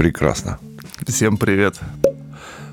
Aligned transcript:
Прекрасно. 0.00 0.58
Всем 1.06 1.36
привет. 1.36 1.78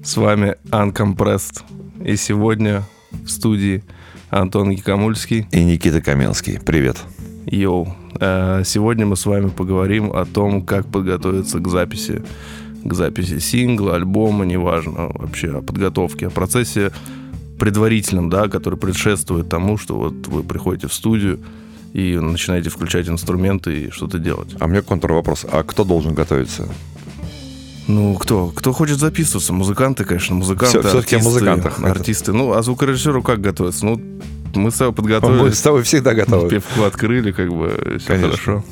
С 0.01 0.15
вами 0.15 0.55
Uncompressed. 0.71 1.61
И 2.05 2.15
сегодня 2.15 2.83
в 3.11 3.27
студии 3.27 3.83
Антон 4.29 4.69
Якомульский. 4.69 5.45
И 5.51 5.61
Никита 5.65 5.99
Каменский. 5.99 6.57
Привет. 6.57 6.95
Йоу. 7.45 7.93
Э, 8.21 8.61
сегодня 8.63 9.05
мы 9.05 9.17
с 9.17 9.25
вами 9.25 9.49
поговорим 9.49 10.13
о 10.13 10.23
том, 10.23 10.65
как 10.65 10.87
подготовиться 10.87 11.59
к 11.59 11.67
записи 11.67 12.23
к 12.85 12.93
записи 12.93 13.39
сингла, 13.39 13.95
альбома, 13.95 14.45
неважно, 14.45 15.09
вообще 15.09 15.57
о 15.57 15.61
подготовке, 15.61 16.27
о 16.27 16.29
процессе 16.29 16.93
предварительном, 17.59 18.29
да, 18.29 18.47
который 18.47 18.79
предшествует 18.79 19.49
тому, 19.49 19.77
что 19.77 19.97
вот 19.97 20.27
вы 20.27 20.43
приходите 20.43 20.87
в 20.87 20.93
студию 20.93 21.41
и 21.91 22.17
начинаете 22.17 22.69
включать 22.69 23.09
инструменты 23.09 23.81
и 23.81 23.89
что-то 23.91 24.17
делать. 24.17 24.55
А 24.61 24.65
у 24.65 24.67
меня 24.69 24.81
контрвопрос. 24.81 25.45
А 25.51 25.63
кто 25.63 25.83
должен 25.83 26.13
готовиться? 26.13 26.69
Ну, 27.87 28.15
кто? 28.15 28.47
Кто 28.49 28.73
хочет 28.73 28.99
записываться? 28.99 29.53
Музыканты, 29.53 30.03
конечно, 30.03 30.35
музыканты, 30.35 30.79
Все, 30.79 30.89
все-таки 30.89 31.15
артисты, 31.15 31.23
музыкантах. 31.23 31.83
артисты. 31.83 32.33
Ну, 32.33 32.53
а 32.53 32.61
звукорежиссеру 32.61 33.23
как 33.23 33.39
готовиться? 33.39 33.85
Ну, 33.85 34.01
мы 34.55 34.71
с 34.71 34.75
тобой 34.75 34.93
подготовились. 34.93 35.41
Мы 35.41 35.51
с 35.53 35.61
тобой 35.61 35.83
всегда 35.83 36.13
готовы. 36.13 36.49
Пивку 36.49 36.83
открыли, 36.83 37.31
как 37.31 37.49
бы, 37.49 37.97
все 37.99 38.07
Конечно. 38.07 38.29
хорошо. 38.31 38.63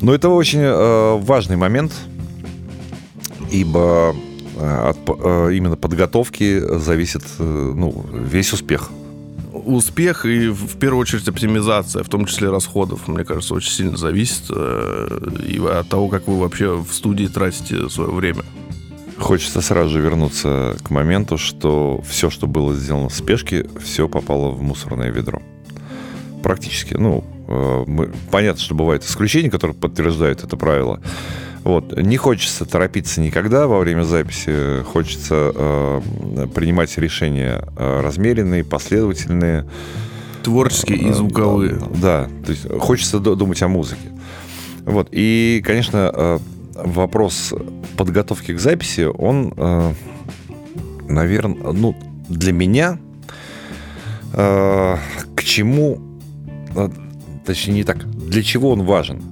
Но 0.00 0.14
это 0.14 0.28
очень 0.28 0.60
э, 0.60 1.18
важный 1.20 1.56
момент, 1.56 1.92
ибо 3.50 4.14
э, 4.56 4.88
от 4.90 4.98
э, 5.08 5.50
именно 5.54 5.76
подготовки 5.76 6.60
зависит 6.78 7.22
э, 7.38 7.72
ну, 7.74 8.04
весь 8.12 8.52
успех. 8.52 8.90
Успех 9.64 10.26
и, 10.26 10.48
в 10.48 10.76
первую 10.78 11.02
очередь, 11.02 11.28
оптимизация, 11.28 12.02
в 12.02 12.08
том 12.08 12.26
числе 12.26 12.50
расходов, 12.50 13.06
мне 13.06 13.24
кажется, 13.24 13.54
очень 13.54 13.70
сильно 13.70 13.96
зависит 13.96 14.44
э, 14.50 15.18
и 15.46 15.58
от 15.58 15.88
того, 15.88 16.08
как 16.08 16.26
вы 16.26 16.38
вообще 16.40 16.76
в 16.76 16.92
студии 16.92 17.26
тратите 17.26 17.88
свое 17.88 18.10
время. 18.10 18.42
Хочется 19.18 19.60
сразу 19.60 19.90
же 19.90 20.00
вернуться 20.00 20.76
к 20.82 20.90
моменту, 20.90 21.38
что 21.38 22.02
все, 22.08 22.28
что 22.28 22.46
было 22.48 22.74
сделано 22.74 23.08
в 23.08 23.14
спешке, 23.14 23.66
все 23.80 24.08
попало 24.08 24.50
в 24.50 24.62
мусорное 24.62 25.10
ведро. 25.10 25.40
Практически. 26.42 26.94
Ну, 26.94 27.24
э, 27.46 27.84
мы- 27.86 28.10
понятно, 28.32 28.60
что 28.60 28.74
бывают 28.74 29.04
исключения, 29.04 29.50
которые 29.50 29.76
подтверждают 29.76 30.42
это 30.42 30.56
правило. 30.56 31.00
Вот. 31.64 31.96
Не 31.96 32.16
хочется 32.16 32.64
торопиться 32.64 33.20
никогда 33.20 33.66
во 33.66 33.78
время 33.78 34.02
записи. 34.02 34.82
Хочется 34.82 35.52
э, 35.54 36.00
принимать 36.54 36.96
решения 36.98 37.64
э, 37.76 38.00
размеренные, 38.00 38.64
последовательные. 38.64 39.66
Творческие 40.42 40.98
и 40.98 41.12
звуковые. 41.12 41.78
Да, 42.00 42.28
то 42.44 42.50
есть 42.50 42.68
хочется 42.80 43.20
ду- 43.20 43.36
думать 43.36 43.62
о 43.62 43.68
музыке. 43.68 44.08
Вот. 44.84 45.08
И, 45.12 45.62
конечно, 45.64 46.40
вопрос 46.74 47.54
подготовки 47.96 48.52
к 48.52 48.58
записи, 48.58 49.02
он, 49.02 49.54
наверное, 51.08 51.72
ну, 51.72 51.94
для 52.28 52.52
меня 52.52 52.98
э, 54.32 54.96
к 55.34 55.42
чему, 55.42 56.00
э, 56.74 56.88
точнее, 57.44 57.74
не 57.74 57.84
так, 57.84 58.08
для 58.10 58.42
чего 58.42 58.70
он 58.70 58.82
важен? 58.82 59.22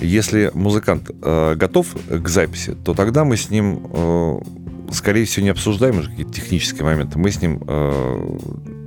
Если 0.00 0.50
музыкант 0.54 1.10
э, 1.10 1.54
готов 1.56 1.94
к 2.08 2.28
записи, 2.28 2.76
то 2.84 2.94
тогда 2.94 3.24
мы 3.24 3.36
с 3.36 3.50
ним, 3.50 3.80
э, 3.92 4.40
скорее 4.92 5.24
всего, 5.24 5.44
не 5.44 5.50
обсуждаем 5.50 5.98
уже 5.98 6.10
какие-то 6.10 6.32
технические 6.32 6.84
моменты, 6.84 7.18
мы 7.18 7.30
с 7.30 7.42
ним 7.42 7.62
э, 7.66 8.38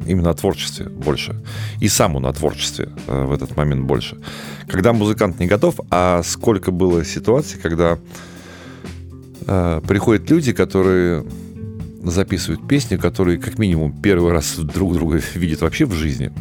именно 0.08 0.30
о 0.30 0.34
творчестве 0.34 0.88
больше. 0.88 1.36
И 1.80 1.88
сам 1.88 2.16
он 2.16 2.26
о 2.26 2.34
творчестве 2.34 2.89
э, 3.08 3.26
в 3.26 3.32
этот 3.32 3.56
момент 3.56 3.86
больше. 3.86 4.17
Когда 4.67 4.94
музыкант 4.94 5.39
не 5.39 5.48
готов, 5.48 5.80
а 5.89 6.22
сколько 6.23 6.72
было 6.72 7.04
ситуаций, 7.04 7.59
когда 7.59 7.98
э, 9.48 9.82
приходят 9.88 10.30
люди, 10.30 10.54
которые 10.54 11.26
записывают 12.04 12.67
песни, 12.67 12.98
которые 12.98 13.38
как 13.38 13.59
минимум 13.59 14.02
первый 14.02 14.32
раз 14.32 14.56
друг 14.58 14.93
друга 14.93 15.22
видят 15.36 15.61
вообще 15.61 15.86
в 15.86 15.93
жизни. 15.93 16.32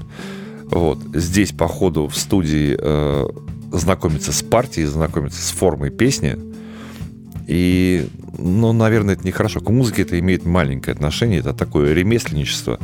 Вот. 0.70 0.98
Здесь 1.14 1.52
по 1.52 1.66
ходу 1.66 2.06
в 2.06 2.16
студии 2.16 2.76
э, 2.78 3.26
знакомиться 3.72 4.32
с 4.32 4.42
партией, 4.42 4.86
знакомиться 4.86 5.40
с 5.40 5.50
формой 5.50 5.90
песни. 5.90 6.36
И, 7.46 8.06
ну, 8.38 8.72
наверное, 8.72 9.14
это 9.14 9.26
нехорошо. 9.26 9.60
К 9.60 9.70
музыке 9.70 10.02
это 10.02 10.18
имеет 10.18 10.44
маленькое 10.44 10.94
отношение. 10.94 11.40
Это 11.40 11.52
такое 11.52 11.92
ремесленничество. 11.94 12.78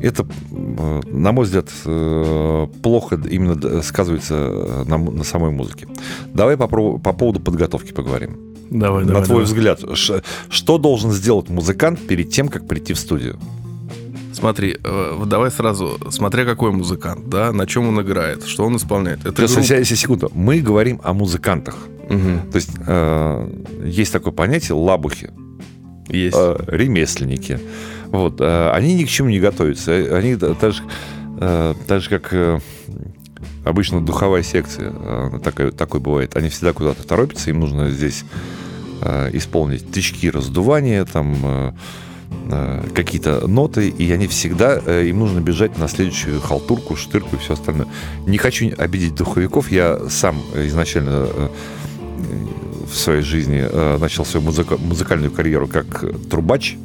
Это, 0.00 0.26
э, 0.50 1.00
на 1.06 1.30
мой 1.30 1.44
взгляд, 1.44 1.68
э, 1.84 2.66
плохо 2.82 3.20
именно 3.30 3.54
д- 3.54 3.82
сказывается 3.82 4.84
на, 4.86 4.98
на 4.98 5.22
самой 5.22 5.52
музыке. 5.52 5.86
Давай 6.34 6.56
по, 6.56 6.66
про- 6.66 6.98
по 6.98 7.12
поводу 7.12 7.38
подготовки 7.38 7.92
поговорим. 7.92 8.36
Давай, 8.70 9.02
на 9.04 9.08
давай. 9.08 9.24
твой 9.24 9.44
давай. 9.44 9.44
взгляд, 9.44 9.80
что 10.48 10.78
должен 10.78 11.12
сделать 11.12 11.48
музыкант 11.50 12.00
перед 12.08 12.30
тем, 12.30 12.48
как 12.48 12.66
прийти 12.66 12.94
в 12.94 12.98
студию? 12.98 13.38
Смотри, 14.32 14.76
э, 14.82 15.22
давай 15.26 15.50
сразу, 15.50 15.98
смотря 16.10 16.44
какой 16.44 16.70
музыкант, 16.72 17.28
да, 17.28 17.52
на 17.52 17.66
чем 17.66 17.88
он 17.88 18.00
играет, 18.00 18.44
что 18.46 18.64
он 18.64 18.76
исполняет. 18.76 19.20
Это 19.26 19.36
Сейчас, 19.42 19.52
группа- 19.52 19.84
сейчас, 19.84 19.98
секунду. 20.00 20.30
Мы 20.34 20.60
говорим 20.60 21.00
о 21.04 21.12
музыкантах. 21.12 21.76
Мгм. 22.08 22.50
То 22.50 22.56
есть 22.56 22.70
э, 22.86 23.48
есть 23.84 24.12
такое 24.12 24.32
понятие 24.32 24.74
лабухи, 24.74 25.30
Есть. 26.08 26.36
э, 26.38 26.56
ремесленники. 26.66 27.58
Вот, 28.08 28.40
э, 28.40 28.70
они 28.72 28.94
ни 28.94 29.04
к 29.04 29.08
чему 29.08 29.28
не 29.30 29.38
готовятся. 29.40 29.92
Э, 29.92 30.16
Они 30.18 30.36
так 30.36 30.72
же, 30.72 30.82
э, 31.40 31.74
так 31.86 32.00
же 32.02 32.08
как 32.10 32.28
э, 32.32 32.58
обычно 33.64 34.00
духовая 34.04 34.42
секция, 34.42 34.92
э, 34.94 35.38
такая, 35.42 35.70
такой 35.70 36.00
бывает. 36.00 36.36
Они 36.36 36.48
всегда 36.48 36.72
куда-то 36.72 37.06
торопятся, 37.06 37.50
им 37.50 37.60
нужно 37.60 37.90
здесь 37.90 38.24
э, 39.02 39.30
исполнить 39.32 39.90
тычки 39.90 40.26
раздувания, 40.30 41.04
там 41.04 41.36
э, 41.42 41.72
какие-то 42.94 43.46
ноты, 43.46 43.88
и 43.88 44.10
они 44.12 44.26
всегда, 44.26 44.78
э, 44.84 45.06
им 45.06 45.20
нужно 45.20 45.40
бежать 45.40 45.78
на 45.78 45.88
следующую 45.88 46.40
халтурку, 46.40 46.96
штырку 46.96 47.36
и 47.36 47.38
все 47.38 47.54
остальное. 47.54 47.86
Не 48.26 48.38
хочу 48.38 48.70
обидеть 48.76 49.14
духовиков, 49.14 49.70
я 49.70 49.98
сам 50.08 50.42
э, 50.54 50.66
изначально 50.66 51.26
э, 51.28 51.48
в 52.90 52.96
своей 52.96 53.22
жизни 53.22 53.62
э, 53.62 53.98
начал 53.98 54.24
свою 54.24 54.44
музыка- 54.44 54.76
музыкальную 54.78 55.30
карьеру 55.30 55.66
как 55.66 56.04
э, 56.04 56.12
трубач. 56.30 56.76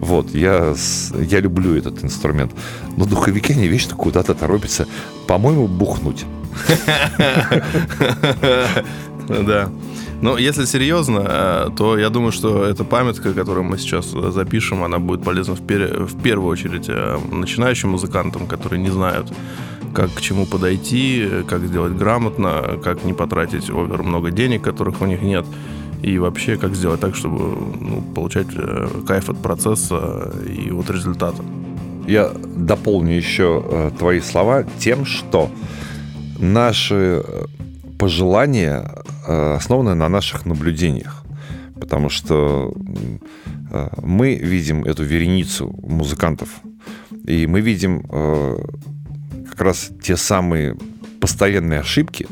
Вот, 0.00 0.34
я, 0.34 0.74
я 1.20 1.40
люблю 1.40 1.74
этот 1.74 2.04
инструмент. 2.04 2.52
Но 2.96 3.06
духовики, 3.06 3.52
они 3.54 3.66
вечно 3.68 3.96
куда-то 3.96 4.34
торопятся, 4.34 4.86
по-моему, 5.26 5.68
бухнуть. 5.68 6.24
Да. 9.28 9.70
Но 10.22 10.38
если 10.38 10.64
серьезно, 10.64 11.22
э, 11.26 11.68
то 11.76 11.98
я 11.98 12.08
думаю, 12.08 12.32
что 12.32 12.64
эта 12.64 12.84
памятка, 12.84 13.34
которую 13.34 13.64
мы 13.64 13.78
сейчас 13.78 14.14
э, 14.14 14.30
запишем, 14.30 14.82
она 14.82 14.98
будет 14.98 15.22
полезна 15.22 15.54
в, 15.54 15.60
пер- 15.60 16.04
в 16.06 16.22
первую 16.22 16.48
очередь 16.48 16.86
э, 16.88 17.18
начинающим 17.30 17.90
музыкантам, 17.90 18.46
которые 18.46 18.80
не 18.80 18.90
знают, 18.90 19.30
как 19.94 20.12
к 20.14 20.20
чему 20.20 20.46
подойти, 20.46 21.28
как 21.46 21.66
сделать 21.66 21.92
грамотно, 21.92 22.78
как 22.82 23.04
не 23.04 23.12
потратить 23.12 23.68
овер 23.68 24.02
много 24.02 24.30
денег, 24.30 24.62
которых 24.62 25.02
у 25.02 25.06
них 25.06 25.20
нет, 25.22 25.44
и 26.02 26.18
вообще 26.18 26.56
как 26.56 26.74
сделать 26.74 27.00
так, 27.00 27.14
чтобы 27.14 27.38
ну, 27.80 28.02
получать 28.14 28.46
кайф 29.06 29.28
от 29.28 29.42
процесса 29.42 30.32
и 30.46 30.70
от 30.70 30.90
результата. 30.90 31.42
Я 32.06 32.30
дополню 32.56 33.16
еще 33.16 33.90
твои 33.98 34.20
слова 34.20 34.64
тем, 34.78 35.04
что 35.04 35.50
наши 36.38 37.24
пожелания 37.98 39.02
основаны 39.26 39.94
на 39.94 40.08
наших 40.08 40.46
наблюдениях. 40.46 41.24
Потому 41.80 42.08
что 42.08 42.72
э, 43.70 43.88
мы 44.02 44.34
видим 44.34 44.84
эту 44.84 45.04
вереницу 45.04 45.74
музыкантов, 45.82 46.48
и 47.26 47.46
мы 47.46 47.60
видим 47.60 48.06
э, 48.08 48.58
как 49.50 49.60
раз 49.60 49.90
те 50.02 50.16
самые 50.16 50.76
постоянные 51.20 51.80
ошибки, 51.80 52.26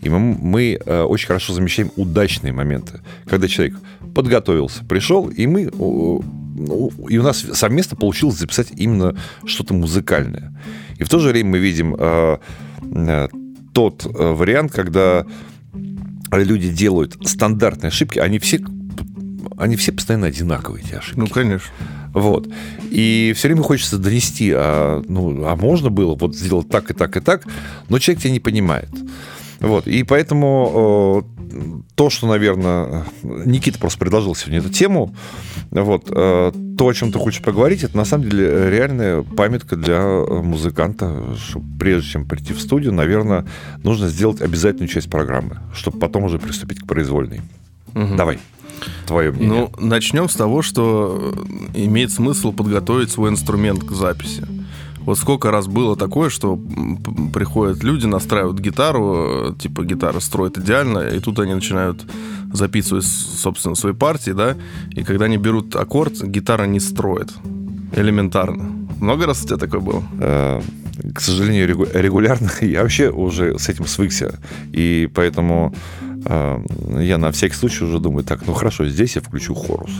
и 0.00 0.08
мы, 0.08 0.20
мы 0.20 0.78
э, 0.84 1.02
очень 1.02 1.26
хорошо 1.26 1.52
замечаем 1.52 1.90
удачные 1.96 2.52
моменты, 2.52 3.00
когда 3.26 3.48
человек 3.48 3.76
подготовился, 4.14 4.84
пришел, 4.84 5.28
и 5.28 5.46
мы 5.46 5.70
ну, 6.58 6.90
и 7.08 7.18
у 7.18 7.22
нас 7.22 7.44
совместно 7.52 7.96
получилось 7.96 8.36
записать 8.36 8.68
именно 8.76 9.14
что-то 9.44 9.74
музыкальное. 9.74 10.54
И 10.96 11.04
в 11.04 11.08
то 11.08 11.18
же 11.18 11.28
время 11.28 11.50
мы 11.50 11.58
видим 11.58 11.94
э, 11.98 12.38
э, 12.82 13.28
тот 13.72 14.06
вариант, 14.06 14.72
когда 14.72 15.26
люди 16.44 16.70
делают 16.70 17.16
стандартные 17.24 17.88
ошибки, 17.88 18.18
они 18.18 18.38
все, 18.38 18.60
они 19.56 19.76
все 19.76 19.92
постоянно 19.92 20.26
одинаковые, 20.26 20.84
эти 20.84 20.94
ошибки. 20.94 21.18
Ну, 21.18 21.26
конечно. 21.26 21.70
Вот. 22.12 22.48
И 22.90 23.34
все 23.36 23.48
время 23.48 23.62
хочется 23.62 23.98
донести, 23.98 24.50
а, 24.54 25.02
ну, 25.06 25.46
а 25.46 25.54
можно 25.56 25.90
было 25.90 26.14
вот 26.14 26.34
сделать 26.34 26.68
так 26.68 26.90
и 26.90 26.94
так 26.94 27.16
и 27.16 27.20
так, 27.20 27.44
но 27.88 27.98
человек 27.98 28.22
тебя 28.22 28.32
не 28.32 28.40
понимает. 28.40 28.88
Вот. 29.60 29.86
И 29.86 30.02
поэтому 30.02 31.24
э, 31.24 31.82
то, 31.94 32.10
что, 32.10 32.26
наверное, 32.26 33.04
Никита 33.22 33.78
просто 33.78 33.98
предложил 33.98 34.34
сегодня 34.34 34.58
эту 34.58 34.70
тему, 34.70 35.14
вот, 35.70 36.10
э, 36.10 36.52
то, 36.78 36.88
о 36.88 36.94
чем 36.94 37.12
ты 37.12 37.18
хочешь 37.18 37.42
поговорить, 37.42 37.82
это 37.84 37.96
на 37.96 38.04
самом 38.04 38.28
деле 38.28 38.70
реальная 38.70 39.22
памятка 39.22 39.76
для 39.76 40.02
музыканта, 40.02 41.34
что 41.36 41.62
прежде 41.78 42.10
чем 42.10 42.26
прийти 42.26 42.52
в 42.52 42.60
студию, 42.60 42.92
наверное, 42.92 43.46
нужно 43.82 44.08
сделать 44.08 44.40
обязательную 44.40 44.88
часть 44.88 45.10
программы, 45.10 45.58
чтобы 45.74 45.98
потом 45.98 46.24
уже 46.24 46.38
приступить 46.38 46.80
к 46.80 46.86
произвольной. 46.86 47.40
Мгм. 47.94 48.16
Давай. 48.16 48.38
Твое 49.06 49.32
мнение. 49.32 49.70
Ну, 49.78 49.86
начнем 49.86 50.28
с 50.28 50.34
того, 50.34 50.60
что 50.60 51.34
имеет 51.74 52.12
смысл 52.12 52.52
подготовить 52.52 53.10
свой 53.10 53.30
инструмент 53.30 53.82
к 53.82 53.92
записи. 53.92 54.46
Вот 55.06 55.18
сколько 55.18 55.52
раз 55.52 55.68
было 55.68 55.96
такое, 55.96 56.30
что 56.30 56.60
приходят 57.32 57.84
люди, 57.84 58.06
настраивают 58.06 58.58
гитару, 58.58 59.54
типа 59.58 59.84
гитара 59.84 60.20
строит 60.20 60.58
идеально, 60.58 60.98
и 60.98 61.20
тут 61.20 61.38
они 61.38 61.54
начинают 61.54 62.04
записывать, 62.52 63.04
собственно, 63.04 63.76
свои 63.76 63.92
партии, 63.92 64.32
да, 64.32 64.56
и 64.90 65.04
когда 65.04 65.26
они 65.26 65.36
берут 65.36 65.76
аккорд, 65.76 66.22
гитара 66.24 66.64
не 66.66 66.80
строит. 66.80 67.32
Элементарно. 67.92 68.64
Много 69.00 69.26
раз 69.26 69.44
у 69.44 69.46
тебя 69.46 69.58
такое 69.58 69.80
было? 69.80 70.02
Э, 70.18 70.60
к 71.14 71.20
сожалению, 71.20 71.68
регулярно. 71.94 72.50
Я 72.60 72.82
вообще 72.82 73.10
уже 73.10 73.58
с 73.58 73.68
этим 73.68 73.86
свыкся. 73.86 74.40
И 74.72 75.08
поэтому 75.14 75.74
я 76.28 77.18
на 77.18 77.30
всякий 77.30 77.54
случай 77.54 77.84
уже 77.84 77.98
думаю, 77.98 78.24
так, 78.24 78.46
ну 78.46 78.54
хорошо, 78.54 78.86
здесь 78.86 79.16
я 79.16 79.22
включу 79.22 79.54
хорус. 79.54 79.90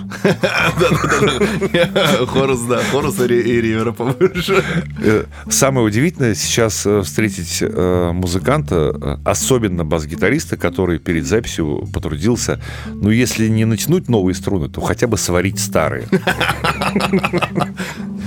Хорус, 2.27 2.61
да, 2.63 2.81
хорус 2.91 3.21
и 3.21 3.27
ривера 3.27 3.93
побольше. 3.93 4.65
Э, 5.03 5.25
самое 5.49 5.87
удивительное 5.87 6.35
сейчас 6.35 6.87
э, 6.87 7.03
встретить 7.03 7.59
э, 7.61 8.11
музыканта, 8.13 9.21
особенно 9.25 9.85
бас-гитариста, 9.85 10.57
который 10.57 10.99
перед 10.99 11.27
записью 11.27 11.89
потрудился, 11.93 12.61
ну 12.87 13.11
если 13.11 13.49
не 13.49 13.65
натянуть 13.65 14.09
новые 14.09 14.35
струны, 14.35 14.69
то 14.69 14.81
хотя 14.81 15.07
бы 15.07 15.17
сварить 15.19 15.59
старые. 15.59 16.09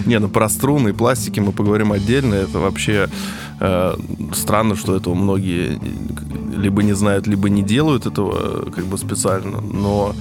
Не, 0.05 0.19
ну 0.19 0.29
про 0.29 0.49
струны 0.49 0.89
и 0.89 0.93
пластики 0.93 1.39
мы 1.39 1.51
поговорим 1.51 1.91
отдельно. 1.91 2.33
Это 2.33 2.59
вообще 2.59 2.93
э, 2.93 3.07
странно, 4.33 4.75
что 4.75 4.95
этого 4.95 5.13
многие 5.13 5.79
либо 6.55 6.83
не 6.83 6.93
знают, 6.93 7.27
либо 7.27 7.49
не 7.49 7.61
делают 7.61 8.05
этого 8.05 8.69
как 8.71 8.85
бы 8.85 8.97
специально. 8.97 9.61
Но 9.61 10.15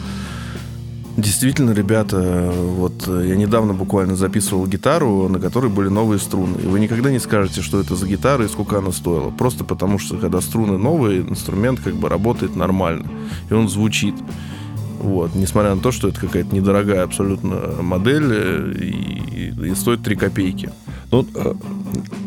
Действительно, 1.19 1.73
ребята, 1.73 2.53
вот 2.55 3.09
я 3.09 3.35
недавно 3.35 3.75
буквально 3.75 4.15
записывал 4.15 4.69
гитару, 4.69 5.29
на 5.29 5.41
которой 5.41 5.69
были 5.69 5.89
новые 5.89 6.21
струны. 6.21 6.59
И 6.63 6.67
вы 6.69 6.79
никогда 6.79 7.11
не 7.11 7.19
скажете, 7.19 7.61
что 7.61 7.81
это 7.81 7.97
за 7.97 8.07
гитара 8.07 8.45
и 8.45 8.49
сколько 8.49 8.79
она 8.79 8.93
стоила. 8.93 9.31
Просто 9.31 9.65
потому, 9.65 9.99
что 9.99 10.17
когда 10.17 10.41
струны 10.41 10.79
новые, 10.79 11.23
инструмент 11.23 11.81
как 11.81 11.97
бы 11.97 12.09
работает 12.09 12.55
нормально. 12.55 13.09
И 13.51 13.53
он 13.53 13.69
звучит. 13.69 14.15
Вот, 14.99 15.35
несмотря 15.35 15.75
на 15.75 15.81
то, 15.81 15.93
что 15.93 16.09
это 16.09 16.21
какая-то 16.21 16.55
недорогая 16.55 17.05
абсолютно 17.05 17.83
модель 17.83 18.31
э, 18.31 18.73
и, 18.81 19.71
и 19.71 19.75
стоит 19.75 20.03
3 20.03 20.17
копейки. 20.17 20.71
Ну, 21.13 21.27
э, 21.35 21.55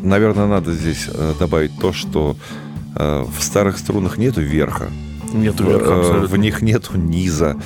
наверное, 0.01 0.47
надо 0.47 0.73
здесь 0.73 1.07
э, 1.13 1.33
добавить 1.39 1.77
то, 1.79 1.93
что 1.93 2.35
в 2.93 3.41
старых 3.41 3.77
струнах 3.77 4.17
нету 4.17 4.41
верха. 4.41 4.91
Нету 5.33 5.65
верха, 5.65 5.99
абсолютно. 5.99 6.27
В 6.27 6.37
них 6.37 6.61
нету 6.61 6.97
низа. 6.97 7.57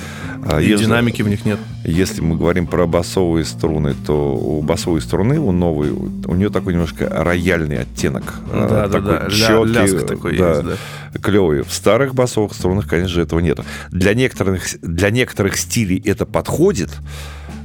А 0.48 0.60
и 0.60 0.68
если, 0.68 0.84
динамики 0.84 1.22
в 1.22 1.28
них 1.28 1.44
нет. 1.44 1.58
Если 1.84 2.20
мы 2.20 2.36
говорим 2.36 2.66
про 2.66 2.86
басовые 2.86 3.44
струны, 3.44 3.94
то 4.06 4.34
у 4.36 4.62
басовой 4.62 5.00
струны, 5.00 5.40
у 5.40 5.50
новой, 5.50 5.90
у 5.90 6.34
нее 6.34 6.50
такой 6.50 6.74
немножко 6.74 7.08
рояльный 7.08 7.80
оттенок. 7.80 8.34
Да, 8.52 8.88
такой 8.88 9.00
да, 9.00 9.18
да. 9.24 9.30
Четкий, 9.30 9.72
Ляск 9.72 10.06
такой 10.06 10.38
да, 10.38 10.50
есть, 10.50 10.62
да. 10.62 11.18
Клевый. 11.20 11.62
В 11.62 11.72
старых 11.72 12.14
басовых 12.14 12.54
струнах, 12.54 12.88
конечно 12.88 13.20
этого 13.20 13.40
нету. 13.40 13.64
Для 13.90 14.14
некоторых, 14.14 14.62
для 14.82 15.10
некоторых 15.10 15.56
стилей 15.56 16.00
это 16.04 16.26
подходит, 16.26 16.90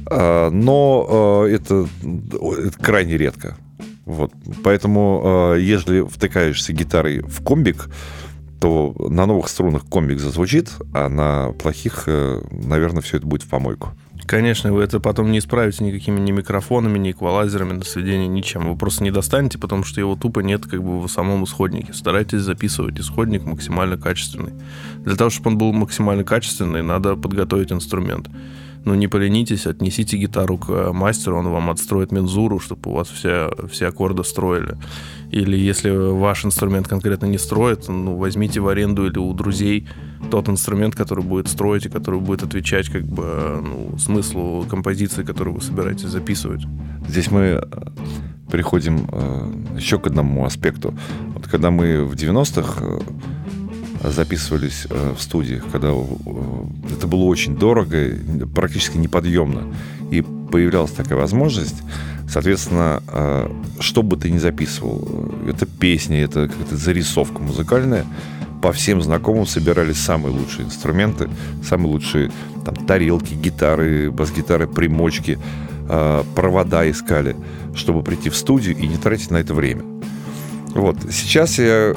а, 0.06 0.50
но 0.50 1.46
это, 1.48 1.86
это 2.02 2.78
крайне 2.80 3.16
редко. 3.16 3.56
Вот. 4.04 4.32
Поэтому, 4.64 5.54
если 5.56 6.00
втыкаешься 6.00 6.72
гитарой 6.72 7.20
в 7.20 7.44
комбик, 7.44 7.88
то 8.62 8.94
на 8.96 9.26
новых 9.26 9.48
струнах 9.48 9.84
комбик 9.90 10.20
зазвучит, 10.20 10.70
а 10.94 11.08
на 11.08 11.52
плохих, 11.52 12.04
э, 12.06 12.42
наверное, 12.52 13.02
все 13.02 13.16
это 13.16 13.26
будет 13.26 13.42
в 13.42 13.48
помойку. 13.48 13.88
Конечно, 14.24 14.72
вы 14.72 14.84
это 14.84 15.00
потом 15.00 15.32
не 15.32 15.40
исправите 15.40 15.82
никакими 15.82 16.20
ни 16.20 16.30
микрофонами, 16.30 16.96
ни 16.96 17.10
эквалайзерами 17.10 17.72
на 17.72 17.84
сведение, 17.84 18.28
ничем. 18.28 18.68
Вы 18.68 18.76
просто 18.76 19.02
не 19.02 19.10
достанете, 19.10 19.58
потому 19.58 19.82
что 19.82 19.98
его 19.98 20.14
тупо 20.14 20.40
нет 20.40 20.64
как 20.64 20.80
бы 20.80 21.00
в 21.00 21.08
самом 21.08 21.42
исходнике. 21.42 21.92
Старайтесь 21.92 22.42
записывать 22.42 23.00
исходник 23.00 23.44
максимально 23.44 23.96
качественный. 23.96 24.52
Для 24.98 25.16
того, 25.16 25.28
чтобы 25.28 25.50
он 25.50 25.58
был 25.58 25.72
максимально 25.72 26.22
качественный, 26.22 26.84
надо 26.84 27.16
подготовить 27.16 27.72
инструмент 27.72 28.28
ну, 28.84 28.94
не 28.94 29.08
поленитесь, 29.08 29.66
отнесите 29.66 30.16
гитару 30.16 30.58
к 30.58 30.70
э, 30.70 30.92
мастеру, 30.92 31.38
он 31.38 31.48
вам 31.48 31.70
отстроит 31.70 32.12
мензуру, 32.12 32.58
чтобы 32.58 32.90
у 32.90 32.94
вас 32.94 33.08
все, 33.08 33.50
все 33.70 33.86
аккорды 33.86 34.24
строили. 34.24 34.76
Или 35.30 35.56
если 35.56 35.90
ваш 35.90 36.44
инструмент 36.44 36.88
конкретно 36.88 37.26
не 37.26 37.38
строит, 37.38 37.88
ну, 37.88 38.16
возьмите 38.16 38.60
в 38.60 38.68
аренду 38.68 39.06
или 39.06 39.18
у 39.18 39.32
друзей 39.32 39.86
тот 40.30 40.48
инструмент, 40.48 40.94
который 40.94 41.24
будет 41.24 41.48
строить 41.48 41.86
и 41.86 41.88
который 41.88 42.20
будет 42.20 42.42
отвечать 42.42 42.88
как 42.88 43.04
бы 43.04 43.60
ну, 43.62 43.98
смыслу 43.98 44.66
композиции, 44.68 45.22
которую 45.22 45.54
вы 45.54 45.62
собираетесь 45.62 46.08
записывать. 46.08 46.62
Здесь 47.08 47.30
мы 47.30 47.40
э, 47.40 47.62
переходим 48.50 49.08
э, 49.10 49.76
еще 49.76 49.98
к 49.98 50.06
одному 50.06 50.44
аспекту. 50.44 50.94
Вот 51.34 51.46
когда 51.46 51.70
мы 51.70 52.04
в 52.04 52.14
90-х 52.14 52.84
записывались 54.10 54.86
э, 54.90 55.14
в 55.16 55.22
студиях, 55.22 55.64
когда 55.70 55.90
э, 55.90 56.04
это 56.92 57.06
было 57.06 57.24
очень 57.24 57.56
дорого, 57.56 58.10
практически 58.54 58.96
неподъемно. 58.96 59.72
И 60.10 60.22
появлялась 60.22 60.90
такая 60.90 61.18
возможность. 61.18 61.82
Соответственно, 62.28 63.02
э, 63.06 63.50
что 63.80 64.02
бы 64.02 64.16
ты 64.16 64.30
ни 64.30 64.38
записывал, 64.38 65.34
это 65.48 65.66
песни, 65.66 66.18
это 66.18 66.48
какая-то 66.48 66.76
зарисовка 66.76 67.38
музыкальная, 67.40 68.04
по 68.60 68.72
всем 68.72 69.02
знакомым 69.02 69.46
собирались 69.46 69.98
самые 69.98 70.32
лучшие 70.32 70.66
инструменты, 70.66 71.28
самые 71.64 71.88
лучшие 71.88 72.30
там, 72.64 72.74
тарелки, 72.74 73.34
гитары, 73.34 74.10
бас-гитары, 74.10 74.68
примочки, 74.68 75.38
провода 76.36 76.88
искали, 76.88 77.34
чтобы 77.74 78.04
прийти 78.04 78.30
в 78.30 78.36
студию 78.36 78.76
и 78.76 78.86
не 78.86 78.96
тратить 78.96 79.32
на 79.32 79.38
это 79.38 79.52
время. 79.52 79.82
Вот. 80.74 80.96
Сейчас 81.10 81.58
я 81.58 81.92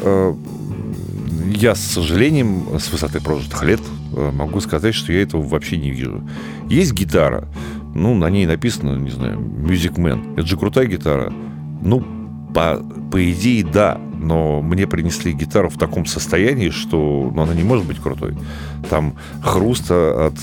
я, 1.54 1.76
с 1.76 1.82
сожалением, 1.82 2.80
с 2.80 2.92
высоты 2.92 3.20
прожитых 3.20 3.64
лет 3.64 3.82
э, 4.16 4.32
могу 4.32 4.60
сказать, 4.60 4.96
что 4.96 5.12
я 5.12 5.22
этого 5.22 5.42
вообще 5.42 5.78
не 5.78 5.92
вижу. 5.92 6.28
Есть 6.70 6.94
гитара, 6.94 7.48
ну, 7.94 8.14
на 8.14 8.30
ней 8.30 8.46
написано, 8.46 8.98
не 8.98 9.12
знаю, 9.12 9.40
Music 9.40 9.96
Man. 9.96 10.34
Это 10.34 10.48
же 10.48 10.58
крутая 10.58 10.88
гитара. 10.88 11.32
Ну, 11.82 12.04
по, 12.54 12.82
по 13.12 13.32
идее, 13.32 13.64
да, 13.64 14.00
но 14.20 14.62
мне 14.62 14.88
принесли 14.88 15.34
гитару 15.34 15.70
в 15.70 15.78
таком 15.78 16.06
состоянии, 16.06 16.70
что 16.70 17.32
ну, 17.34 17.42
она 17.42 17.54
не 17.54 17.64
может 17.64 17.86
быть 17.86 18.00
крутой. 18.00 18.36
Там 18.90 19.16
хруста 19.42 20.28
от 20.28 20.36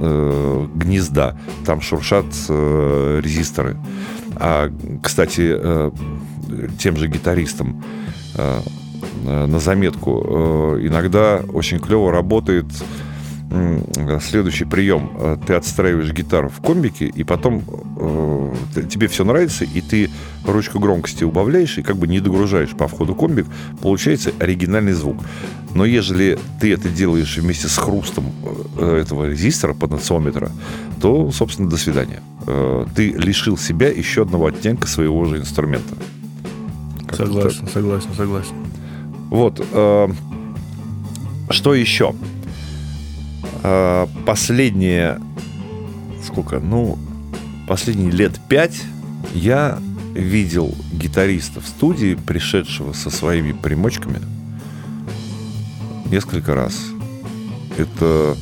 э, 0.00 0.66
гнезда, 0.74 1.38
там 1.64 1.80
шуршат 1.80 2.26
э, 2.48 3.20
резисторы. 3.22 3.76
А, 4.36 4.70
кстати, 5.02 5.54
э, 5.56 5.90
тем 6.78 6.96
же 6.96 7.08
гитаристам 7.08 7.82
Э, 8.34 8.60
на 9.24 9.58
заметку. 9.58 10.24
Э, 10.26 10.86
иногда 10.86 11.42
очень 11.52 11.78
клево 11.78 12.12
работает 12.12 12.66
следующий 14.20 14.64
прием. 14.64 15.12
Э, 15.16 15.36
ты 15.46 15.54
отстраиваешь 15.54 16.12
гитару 16.12 16.48
в 16.48 16.60
комбике, 16.60 17.06
и 17.06 17.22
потом 17.24 17.62
тебе 18.90 19.06
все 19.06 19.24
нравится, 19.24 19.64
и 19.64 19.80
ты 19.80 20.10
ручку 20.44 20.80
громкости 20.80 21.24
убавляешь 21.24 21.78
и 21.78 21.82
как 21.82 21.96
бы 21.96 22.08
не 22.08 22.20
догружаешь 22.20 22.70
по 22.70 22.88
входу 22.88 23.14
комбик, 23.14 23.46
получается 23.80 24.32
оригинальный 24.40 24.92
звук. 24.92 25.18
Но 25.74 25.84
если 25.84 26.38
ты 26.60 26.72
это 26.72 26.88
делаешь 26.88 27.36
вместе 27.36 27.68
с 27.68 27.76
хрустом 27.76 28.32
этого 28.78 29.28
резистора 29.28 29.74
потенциометра, 29.74 30.50
то, 31.00 31.30
собственно, 31.30 31.70
до 31.70 31.76
свидания. 31.76 32.20
Ты 32.94 33.10
лишил 33.10 33.56
себя 33.56 33.88
еще 33.88 34.22
одного 34.22 34.46
оттенка 34.46 34.86
своего 34.86 35.24
же 35.24 35.38
инструмента. 35.38 35.94
Как 37.06 37.16
согласен, 37.16 37.68
согласен, 37.68 38.10
согласен. 38.16 38.54
Вот. 39.30 39.64
Э, 39.72 40.08
что 41.50 41.74
еще? 41.74 42.14
Э, 43.62 44.06
последние... 44.26 45.20
Сколько? 46.24 46.58
Ну, 46.60 46.98
последние 47.68 48.10
лет 48.10 48.40
пять 48.48 48.82
я 49.34 49.78
видел 50.14 50.74
гитариста 50.92 51.60
в 51.60 51.66
студии, 51.66 52.14
пришедшего 52.14 52.92
со 52.92 53.10
своими 53.10 53.52
примочками, 53.52 54.20
несколько 56.10 56.54
раз. 56.54 56.86
Это 57.76 58.36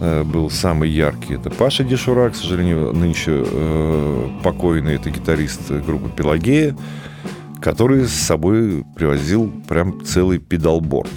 э, 0.00 0.22
был 0.22 0.50
самый 0.50 0.90
яркий. 0.90 1.34
Это 1.34 1.50
Паша 1.50 1.82
Дешура, 1.84 2.30
к 2.30 2.36
сожалению, 2.36 2.92
нынче 2.92 3.42
э, 3.44 4.28
покойный. 4.42 4.94
Это 4.94 5.10
гитарист 5.10 5.70
группы 5.70 6.08
«Пелагея» 6.10 6.76
который 7.60 8.06
с 8.06 8.12
собой 8.12 8.84
привозил 8.96 9.52
прям 9.68 10.04
целый 10.04 10.38
педалборд. 10.38 11.10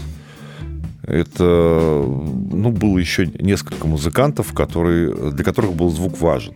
Это, 1.03 1.43
ну, 1.43 2.71
было 2.71 2.97
еще 2.97 3.25
несколько 3.25 3.87
музыкантов, 3.87 4.53
которые, 4.53 5.31
для 5.31 5.43
которых 5.43 5.73
был 5.73 5.89
звук 5.89 6.19
важен. 6.21 6.53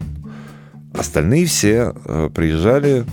Остальные 0.93 1.45
все 1.45 1.93
э, 2.05 2.29
приезжали, 2.33 3.05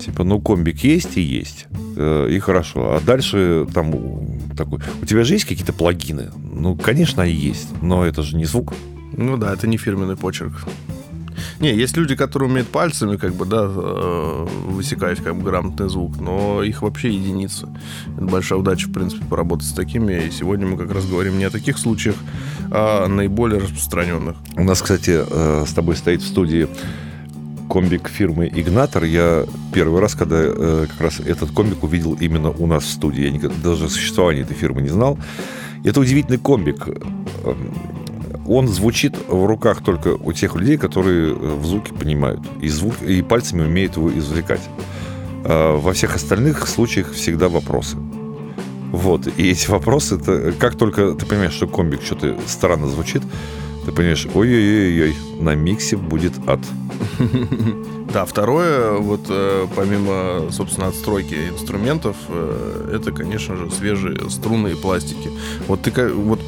типа, 0.00 0.24
ну, 0.24 0.40
комбик 0.40 0.82
есть 0.82 1.16
и 1.16 1.20
есть. 1.20 1.66
Э, 1.96 2.28
и 2.28 2.38
хорошо. 2.38 2.94
А 2.94 3.00
дальше 3.00 3.66
там 3.72 3.92
такой... 4.56 4.80
У 5.00 5.06
тебя 5.06 5.24
же 5.24 5.34
есть 5.34 5.44
какие-то 5.44 5.72
плагины 5.72 6.30
Ну, 6.52 6.74
конечно, 6.74 7.22
есть, 7.22 7.68
но 7.82 8.04
это 8.04 8.22
же 8.22 8.36
не 8.36 8.44
звук. 8.44 8.74
Ну 9.16 9.36
да, 9.36 9.52
это 9.52 9.66
не 9.66 9.76
фирменный 9.76 10.16
почерк. 10.16 10.52
Не, 11.60 11.74
есть 11.74 11.96
люди, 11.96 12.14
которые 12.14 12.48
умеют 12.48 12.68
пальцами, 12.68 13.16
как 13.16 13.34
бы, 13.34 13.46
да, 13.46 13.64
э, 13.64 14.46
высекать 14.66 15.18
как 15.22 15.36
бы 15.36 15.42
грамотный 15.42 15.88
звук, 15.88 16.20
но 16.20 16.62
их 16.62 16.82
вообще 16.82 17.10
единицы. 17.10 17.68
Это 18.16 18.24
большая 18.24 18.58
удача, 18.58 18.88
в 18.88 18.92
принципе, 18.92 19.24
поработать 19.24 19.66
с 19.66 19.72
такими. 19.72 20.26
И 20.26 20.30
сегодня 20.30 20.66
мы 20.66 20.76
как 20.76 20.92
раз 20.92 21.06
говорим 21.06 21.38
не 21.38 21.44
о 21.44 21.50
таких 21.50 21.78
случаях, 21.78 22.16
а 22.70 23.04
о 23.04 23.08
наиболее 23.08 23.60
распространенных. 23.60 24.36
У 24.56 24.64
нас, 24.64 24.82
кстати, 24.82 25.22
э, 25.28 25.64
с 25.66 25.72
тобой 25.72 25.96
стоит 25.96 26.22
в 26.22 26.26
студии 26.26 26.68
комбик 27.68 28.08
фирмы 28.08 28.50
Игнатор. 28.54 29.04
Я 29.04 29.46
первый 29.72 30.00
раз, 30.00 30.14
когда 30.14 30.36
э, 30.38 30.86
как 30.90 31.00
раз 31.00 31.20
этот 31.20 31.52
комбик 31.52 31.82
увидел 31.82 32.14
именно 32.14 32.50
у 32.50 32.66
нас 32.66 32.84
в 32.84 32.90
студии. 32.90 33.24
Я 33.24 33.50
даже 33.62 33.88
существования 33.88 34.42
этой 34.42 34.54
фирмы 34.54 34.82
не 34.82 34.88
знал. 34.88 35.18
Это 35.84 35.98
удивительный 36.00 36.38
комбик 36.38 36.86
он 38.46 38.68
звучит 38.68 39.14
в 39.28 39.46
руках 39.46 39.82
только 39.82 40.16
у 40.16 40.32
тех 40.32 40.56
людей, 40.56 40.76
которые 40.76 41.32
э, 41.32 41.34
в 41.34 41.64
звуке 41.64 41.92
понимают 41.92 42.40
и, 42.60 42.68
звук, 42.68 43.02
и 43.02 43.22
пальцами 43.22 43.62
умеют 43.62 43.96
его 43.96 44.10
извлекать. 44.10 44.62
А 45.44 45.76
во 45.76 45.92
всех 45.92 46.16
остальных 46.16 46.66
случаях 46.68 47.12
всегда 47.12 47.48
вопросы. 47.48 47.96
Вот. 48.92 49.26
И 49.38 49.50
эти 49.50 49.70
вопросы, 49.70 50.16
это, 50.16 50.52
как 50.52 50.76
только 50.76 51.12
ты 51.12 51.24
понимаешь, 51.24 51.54
что 51.54 51.66
комбик 51.66 52.02
что-то 52.02 52.36
странно 52.46 52.88
звучит, 52.88 53.22
ты 53.84 53.90
понимаешь, 53.90 54.28
ой-ой-ой, 54.34 55.16
на 55.40 55.54
миксе 55.54 55.96
будет 55.96 56.34
ад. 56.46 56.60
Да, 58.12 58.26
второе, 58.26 58.98
вот 58.98 59.22
э, 59.30 59.66
помимо, 59.74 60.50
собственно, 60.50 60.88
отстройки 60.88 61.34
инструментов, 61.48 62.14
э, 62.28 62.90
это, 62.94 63.10
конечно 63.10 63.56
же, 63.56 63.70
свежие 63.70 64.28
струны 64.28 64.72
и 64.72 64.74
пластики. 64.74 65.30
Вот 65.66 65.80
ты 65.80 66.12
вот 66.12 66.38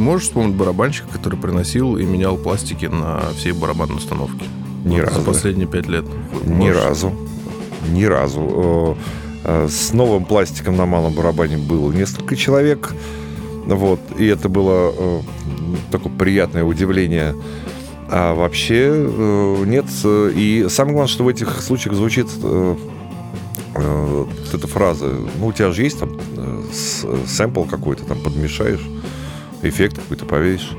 Можешь 0.00 0.28
вспомнить 0.28 0.56
барабанщика, 0.56 1.08
который 1.08 1.38
приносил 1.38 1.98
и 1.98 2.04
менял 2.04 2.38
пластики 2.38 2.86
на 2.86 3.20
всей 3.36 3.52
барабанной 3.52 3.96
установке? 3.96 4.46
Ни 4.82 4.98
вот 4.98 5.10
разу. 5.10 5.20
За 5.20 5.26
последние 5.26 5.68
пять 5.68 5.88
лет. 5.88 6.06
Ни 6.46 6.70
разу. 6.70 7.12
Ни 7.90 8.04
разу. 8.04 8.96
Э, 9.44 9.68
с 9.68 9.92
новым 9.92 10.24
пластиком 10.24 10.78
на 10.78 10.86
малом 10.86 11.12
барабане 11.12 11.58
было 11.58 11.92
несколько 11.92 12.34
человек. 12.34 12.94
Вот. 13.66 14.00
И 14.16 14.24
это 14.24 14.48
было 14.48 14.90
э, 14.96 15.20
такое 15.92 16.10
приятное 16.14 16.64
удивление. 16.64 17.34
А 18.08 18.34
вообще 18.34 18.90
э, 18.94 19.64
нет. 19.66 19.84
И 20.34 20.66
самое 20.70 20.94
главное, 20.94 21.12
что 21.12 21.24
в 21.24 21.28
этих 21.28 21.60
случаях 21.60 21.94
звучит 21.94 22.26
вот 23.74 24.54
эта 24.54 24.66
фраза. 24.66 25.14
Ну, 25.38 25.48
у 25.48 25.52
тебя 25.52 25.72
же 25.72 25.82
есть 25.82 26.00
там 26.00 26.18
сэмпл 27.26 27.64
какой-то, 27.64 28.04
там 28.04 28.18
подмешаешь 28.18 28.80
эффект 29.62 29.96
какой-то 29.96 30.24
повесишь. 30.24 30.76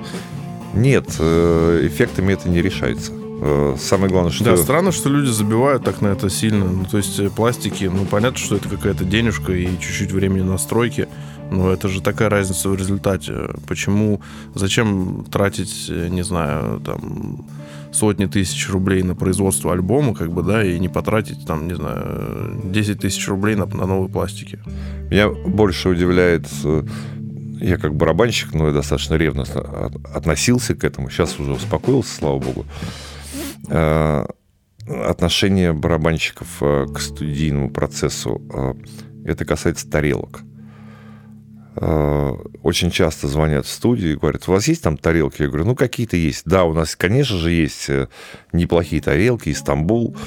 Нет, 0.73 1.15
э, 1.19 1.87
эффектами 1.87 2.33
это 2.33 2.49
не 2.49 2.61
решается. 2.61 3.11
Э, 3.43 3.75
самое 3.79 4.11
главное, 4.11 4.31
что... 4.31 4.43
Да, 4.43 4.57
странно, 4.57 4.91
что 4.91 5.09
люди 5.09 5.29
забивают 5.29 5.83
так 5.83 6.01
на 6.01 6.07
это 6.07 6.29
сильно. 6.29 6.65
Ну, 6.65 6.85
то 6.85 6.97
есть 6.97 7.19
э, 7.19 7.29
пластики, 7.29 7.85
ну, 7.85 8.05
понятно, 8.05 8.37
что 8.37 8.55
это 8.55 8.69
какая-то 8.69 9.03
денежка 9.03 9.51
и 9.51 9.65
чуть-чуть 9.79 10.11
времени 10.11 10.43
настройки, 10.43 11.07
но 11.51 11.71
это 11.71 11.89
же 11.89 12.01
такая 12.01 12.29
разница 12.29 12.69
в 12.69 12.75
результате. 12.75 13.49
Почему, 13.67 14.21
зачем 14.55 15.25
тратить, 15.29 15.89
не 15.89 16.23
знаю, 16.23 16.79
там, 16.79 17.45
сотни 17.91 18.25
тысяч 18.25 18.69
рублей 18.69 19.03
на 19.03 19.15
производство 19.15 19.73
альбома, 19.73 20.15
как 20.15 20.31
бы, 20.31 20.43
да, 20.43 20.63
и 20.63 20.79
не 20.79 20.87
потратить, 20.87 21.45
там, 21.45 21.67
не 21.67 21.73
знаю, 21.75 22.61
10 22.63 22.99
тысяч 22.99 23.27
рублей 23.27 23.55
на, 23.55 23.65
на 23.65 23.85
новые 23.85 24.09
пластики? 24.09 24.59
Меня 25.09 25.27
больше 25.29 25.89
удивляет 25.89 26.47
я 27.61 27.77
как 27.77 27.95
барабанщик, 27.95 28.53
но 28.53 28.67
я 28.67 28.73
достаточно 28.73 29.15
ревностно 29.15 29.91
относился 30.13 30.75
к 30.75 30.83
этому. 30.83 31.09
Сейчас 31.09 31.39
уже 31.39 31.53
успокоился, 31.53 32.15
слава 32.15 32.39
богу. 32.39 32.65
Э, 33.69 34.25
отношение 34.87 35.73
барабанщиков 35.73 36.47
э, 36.61 36.87
к 36.93 36.99
студийному 36.99 37.69
процессу, 37.69 38.41
э, 38.53 38.73
это 39.25 39.45
касается 39.45 39.89
тарелок. 39.89 40.41
Очень 41.73 42.91
часто 42.91 43.29
звонят 43.29 43.65
в 43.65 43.69
студию 43.69 44.11
и 44.11 44.15
говорят, 44.17 44.45
у 44.45 44.51
вас 44.51 44.67
есть 44.67 44.83
там 44.83 44.97
тарелки? 44.97 45.41
Я 45.41 45.47
говорю, 45.47 45.63
ну 45.63 45.73
какие-то 45.73 46.17
есть. 46.17 46.43
Да, 46.43 46.65
у 46.65 46.73
нас, 46.73 46.97
конечно 46.97 47.37
же, 47.37 47.49
есть 47.49 47.89
неплохие 48.51 49.01
тарелки, 49.01 49.53
Стамбул. 49.53 50.17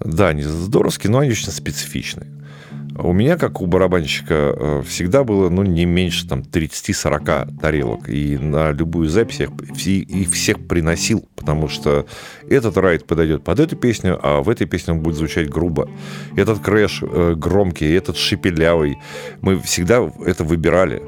Да, 0.00 0.28
они 0.28 0.42
здоровские, 0.42 1.10
но 1.10 1.18
они 1.18 1.32
очень 1.32 1.52
специфичные. 1.52 2.41
У 2.98 3.12
меня, 3.12 3.36
как 3.36 3.60
у 3.60 3.66
барабанщика, 3.66 4.34
э, 4.34 4.82
всегда 4.86 5.24
было 5.24 5.48
ну, 5.48 5.62
не 5.62 5.84
меньше 5.86 6.28
там, 6.28 6.40
30-40 6.40 7.58
тарелок. 7.60 8.08
И 8.08 8.36
на 8.36 8.70
любую 8.70 9.08
запись 9.08 9.40
я 9.40 9.46
их 9.46 10.30
всех 10.32 10.66
приносил, 10.66 11.28
потому 11.36 11.68
что 11.68 12.06
этот 12.48 12.76
райд 12.76 13.06
подойдет 13.06 13.44
под 13.44 13.60
эту 13.60 13.76
песню, 13.76 14.18
а 14.22 14.42
в 14.42 14.48
этой 14.48 14.66
песне 14.66 14.94
он 14.94 15.00
будет 15.00 15.16
звучать 15.16 15.48
грубо. 15.48 15.88
Этот 16.36 16.60
crash 16.60 17.02
э, 17.02 17.34
громкий, 17.36 17.90
этот 17.92 18.16
шепелявый. 18.16 18.98
Мы 19.40 19.58
всегда 19.60 20.10
это 20.24 20.44
выбирали 20.44 21.02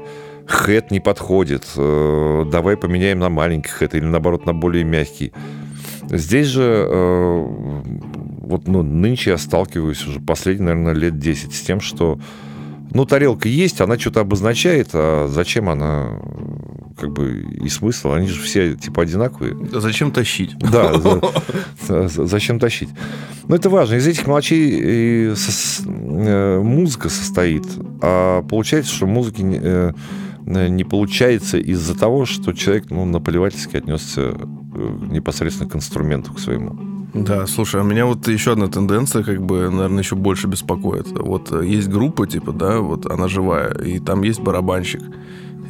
hat 0.47 0.91
не 0.91 0.99
подходит, 0.99 1.65
э, 1.75 2.45
давай 2.51 2.77
поменяем 2.77 3.19
на 3.19 3.29
маленький 3.29 3.69
hat 3.69 3.95
или 3.95 4.05
наоборот 4.05 4.45
на 4.45 4.53
более 4.53 4.83
мягкий. 4.83 5.33
Здесь 6.09 6.47
же 6.47 6.87
э, 6.87 7.45
вот 8.45 8.67
ну, 8.67 8.83
нынче 8.83 9.31
я 9.31 9.37
сталкиваюсь 9.37 10.05
уже 10.07 10.19
последние, 10.19 10.75
наверное, 10.75 10.93
лет 10.93 11.19
10 11.19 11.53
с 11.53 11.61
тем, 11.61 11.81
что 11.81 12.19
ну, 12.95 13.05
тарелка 13.05 13.49
есть, 13.49 13.81
она 13.81 13.99
что-то 13.99 14.21
обозначает, 14.21 14.91
а 14.93 15.27
зачем 15.27 15.67
она, 15.67 16.17
как 16.97 17.11
бы, 17.11 17.45
и 17.61 17.67
смысл? 17.67 18.11
Они 18.11 18.27
же 18.27 18.41
все, 18.41 18.75
типа, 18.75 19.01
одинаковые. 19.01 19.57
Зачем 19.73 20.11
тащить? 20.11 20.57
Да, 20.59 20.93
зачем 22.07 22.59
тащить? 22.59 22.89
Но 23.47 23.55
это 23.57 23.69
важно. 23.69 23.95
Из 23.95 24.07
этих 24.07 24.27
мелочей 24.27 24.69
и 24.69 25.33
э, 25.33 26.59
музыка 26.61 27.09
состоит. 27.09 27.65
А 28.01 28.43
получается, 28.43 28.93
что 28.93 29.07
музыки 29.07 29.41
э, 29.43 29.91
не 30.45 30.83
получается 30.83 31.57
из-за 31.57 31.97
того, 31.97 32.25
что 32.25 32.53
человек 32.53 32.91
ну, 32.91 33.03
наплевательски 33.03 33.75
отнесся 33.75 34.35
непосредственно 34.75 35.69
к 35.69 35.75
инструменту, 35.75 36.33
к 36.33 36.39
своему. 36.39 36.75
Да, 37.13 37.47
слушай, 37.47 37.79
а 37.79 37.83
меня 37.83 38.05
вот 38.05 38.27
еще 38.27 38.51
одна 38.51 38.67
тенденция, 38.67 39.23
как 39.23 39.41
бы, 39.41 39.69
наверное, 39.69 39.99
еще 39.99 40.15
больше 40.15 40.47
беспокоит. 40.47 41.07
Вот 41.11 41.49
э, 41.53 41.65
есть 41.65 41.87
группа, 41.87 42.27
типа, 42.27 42.51
да, 42.51 42.79
вот 42.79 43.09
она 43.09 43.29
живая, 43.29 43.73
и 43.73 43.99
там 43.99 44.23
есть 44.23 44.41
барабанщик. 44.41 45.01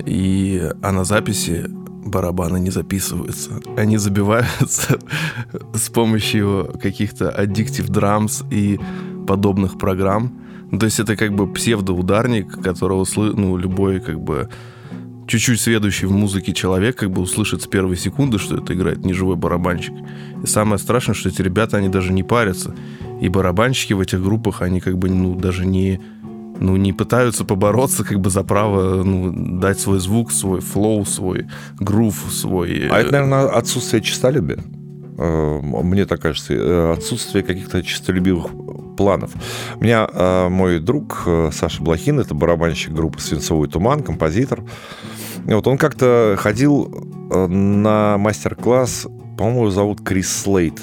И 0.05 0.71
а 0.81 0.91
на 0.91 1.03
записи 1.03 1.69
барабаны 2.05 2.59
не 2.59 2.71
записываются. 2.71 3.61
Они 3.77 3.97
забиваются 3.97 4.99
с 5.73 5.89
помощью 5.89 6.73
каких-то 6.81 7.29
Addictive 7.29 7.89
Drums 7.89 8.43
и 8.51 8.79
подобных 9.27 9.77
программ. 9.77 10.31
Ну, 10.71 10.79
то 10.79 10.85
есть 10.85 10.99
это 10.99 11.15
как 11.15 11.33
бы 11.33 11.51
псевдоударник, 11.51 12.59
которого 12.61 13.05
ну, 13.15 13.57
любой 13.57 13.99
как 13.99 14.19
бы 14.19 14.49
чуть-чуть 15.27 15.59
сведущий 15.59 16.07
в 16.07 16.11
музыке 16.11 16.53
человек 16.53 16.97
как 16.97 17.11
бы 17.11 17.21
услышит 17.21 17.61
с 17.61 17.67
первой 17.67 17.97
секунды, 17.97 18.39
что 18.39 18.57
это 18.57 18.73
играет 18.73 19.05
неживой 19.05 19.35
барабанщик. 19.35 19.93
И 20.43 20.47
самое 20.47 20.77
страшное, 20.77 21.15
что 21.15 21.29
эти 21.29 21.41
ребята, 21.41 21.77
они 21.77 21.89
даже 21.89 22.13
не 22.13 22.23
парятся. 22.23 22.75
И 23.21 23.29
барабанщики 23.29 23.93
в 23.93 23.99
этих 23.99 24.21
группах, 24.23 24.61
они 24.61 24.79
как 24.79 24.97
бы, 24.97 25.09
ну, 25.09 25.35
даже 25.35 25.65
не, 25.65 25.99
ну, 26.59 26.75
не 26.77 26.93
пытаются 26.93 27.45
побороться 27.45 28.03
как 28.03 28.19
бы 28.19 28.29
за 28.29 28.43
право 28.43 29.03
ну, 29.03 29.59
дать 29.59 29.79
свой 29.79 29.99
звук, 29.99 30.31
свой 30.31 30.61
флоу, 30.61 31.05
свой 31.05 31.47
грув, 31.79 32.25
свой... 32.29 32.87
А 32.89 32.99
это, 32.99 33.11
наверное, 33.11 33.47
отсутствие 33.47 34.01
честолюбия. 34.01 34.59
Э, 35.17 35.59
мне 35.61 36.05
так 36.05 36.21
кажется, 36.21 36.53
э, 36.53 36.93
отсутствие 36.93 37.43
каких-то 37.43 37.81
честолюбивых 37.83 38.47
планов. 38.97 39.31
У 39.79 39.83
меня 39.83 40.07
э, 40.11 40.49
мой 40.49 40.79
друг 40.79 41.27
Саша 41.51 41.81
Блохин, 41.83 42.19
это 42.19 42.33
барабанщик 42.33 42.93
группы 42.93 43.19
«Свинцовый 43.19 43.69
туман», 43.69 44.03
композитор. 44.03 44.63
Вот 45.45 45.67
он 45.67 45.77
как-то 45.77 46.35
ходил 46.39 46.89
на 47.29 48.17
мастер-класс, 48.17 49.07
по-моему, 49.37 49.61
его 49.61 49.71
зовут 49.71 50.01
Крис 50.03 50.31
Слейт. 50.31 50.81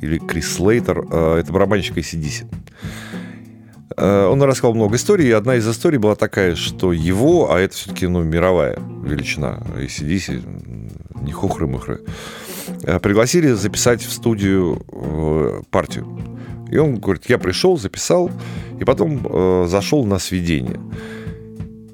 Или 0.00 0.18
Крис 0.18 0.54
Слейтер. 0.54 1.00
Это 1.00 1.52
барабанщик 1.52 1.96
ACDC. 1.96 2.46
Он 3.96 4.40
рассказал 4.42 4.74
много 4.74 4.96
историй, 4.96 5.28
и 5.28 5.32
одна 5.32 5.56
из 5.56 5.68
историй 5.68 5.98
была 5.98 6.14
такая, 6.14 6.54
что 6.54 6.92
его, 6.92 7.52
а 7.52 7.58
это 7.58 7.74
все-таки 7.74 8.06
ну, 8.06 8.22
мировая 8.22 8.78
величина, 9.02 9.60
ACDC, 9.76 11.22
не 11.22 11.32
хухры-мухры, 11.32 12.00
Э, 12.84 12.98
пригласили 13.00 13.52
записать 13.52 14.02
в 14.02 14.12
студию 14.12 14.82
э, 14.92 15.62
партию. 15.70 16.06
И 16.70 16.76
он 16.76 16.96
говорит, 16.96 17.24
я 17.28 17.38
пришел, 17.38 17.78
записал, 17.78 18.30
и 18.78 18.84
потом 18.84 19.20
э, 19.24 19.66
зашел 19.68 20.04
на 20.04 20.18
сведение. 20.18 20.78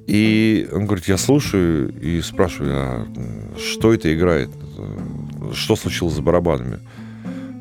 И 0.07 0.69
он 0.73 0.87
говорит, 0.87 1.07
я 1.09 1.17
слушаю 1.17 1.93
и 2.01 2.21
спрашиваю, 2.21 2.73
а 2.75 3.07
что 3.59 3.95
это 3.95 4.15
играет? 4.15 4.51
Что 5.53 5.77
случилось 5.77 6.15
с 6.15 6.21
барабанами? 6.21 6.81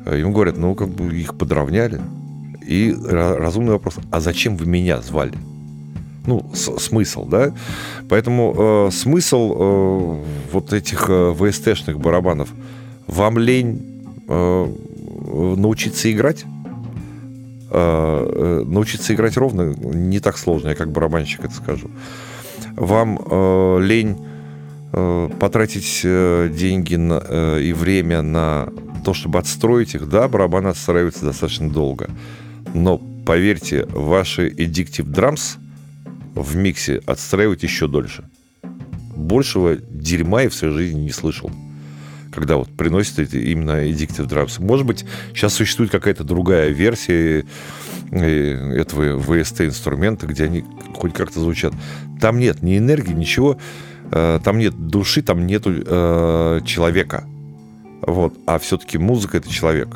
Ему 0.06 0.32
говорят, 0.32 0.58
ну, 0.58 0.74
как 0.74 0.88
бы 0.88 1.14
их 1.14 1.36
подровняли. 1.36 2.00
И 2.66 2.94
разумный 3.02 3.72
вопрос, 3.72 3.96
а 4.10 4.20
зачем 4.20 4.56
вы 4.56 4.66
меня 4.66 5.00
звали? 5.00 5.34
ну, 6.26 6.50
смысл, 6.54 7.26
да? 7.26 7.52
Поэтому 8.08 8.54
э, 8.56 8.90
смысл 8.92 9.54
э, 9.56 10.24
вот 10.52 10.72
этих 10.72 11.06
э, 11.08 11.34
ВСТшных 11.34 11.98
барабанов, 11.98 12.48
вам 13.06 13.38
лень 13.38 13.82
э, 14.26 14.74
научиться 15.56 16.10
играть? 16.10 16.44
Э, 17.70 18.60
э, 18.60 18.64
научиться 18.66 19.14
играть 19.14 19.36
ровно 19.36 19.74
не 19.74 20.20
так 20.20 20.38
сложно, 20.38 20.68
я 20.70 20.74
как 20.74 20.90
барабанщик 20.90 21.44
это 21.44 21.54
скажу. 21.54 21.90
Вам 22.76 23.18
э, 23.18 23.78
лень 23.82 24.18
э, 24.92 25.28
потратить 25.40 26.00
э, 26.04 26.50
деньги 26.52 26.96
на, 26.96 27.22
э, 27.26 27.60
и 27.62 27.72
время 27.72 28.22
на 28.22 28.68
то, 29.04 29.14
чтобы 29.14 29.38
отстроить 29.38 29.94
их, 29.94 30.08
да, 30.08 30.28
барабаны 30.28 30.68
отстраиваются 30.68 31.24
достаточно 31.24 31.70
долго. 31.70 32.10
Но 32.72 32.98
поверьте, 33.26 33.86
ваши 33.86 34.48
Addictive 34.48 35.06
Drums 35.06 35.58
в 36.34 36.56
миксе 36.56 37.00
отстраивать 37.06 37.62
еще 37.62 37.86
дольше. 37.86 38.24
Большего 39.14 39.76
дерьма 39.76 40.42
я 40.42 40.48
в 40.48 40.54
своей 40.54 40.74
жизни 40.74 41.02
не 41.02 41.10
слышал. 41.10 41.50
Когда 42.34 42.56
вот 42.56 42.68
приносят 42.68 43.32
именно 43.32 43.86
Addictive 43.86 44.28
Drums. 44.28 44.60
Может 44.62 44.86
быть, 44.86 45.04
сейчас 45.32 45.54
существует 45.54 45.90
какая-то 45.90 46.24
другая 46.24 46.70
версия 46.70 47.44
э, 48.10 48.74
этого 48.76 49.18
VST 49.18 49.66
инструмента, 49.66 50.26
где 50.26 50.44
они 50.44 50.64
хоть 50.94 51.14
как-то 51.14 51.40
звучат. 51.40 51.72
Там 52.20 52.38
нет 52.38 52.62
ни 52.62 52.76
энергии, 52.76 53.12
ничего. 53.12 53.58
Э, 54.10 54.40
Там 54.42 54.58
нет 54.58 54.74
души, 54.74 55.22
там 55.22 55.46
нету 55.46 55.72
э, 55.74 56.60
человека. 56.64 57.24
Вот. 58.02 58.34
А 58.46 58.58
все-таки 58.58 58.98
музыка 58.98 59.38
это 59.38 59.48
человек. 59.48 59.88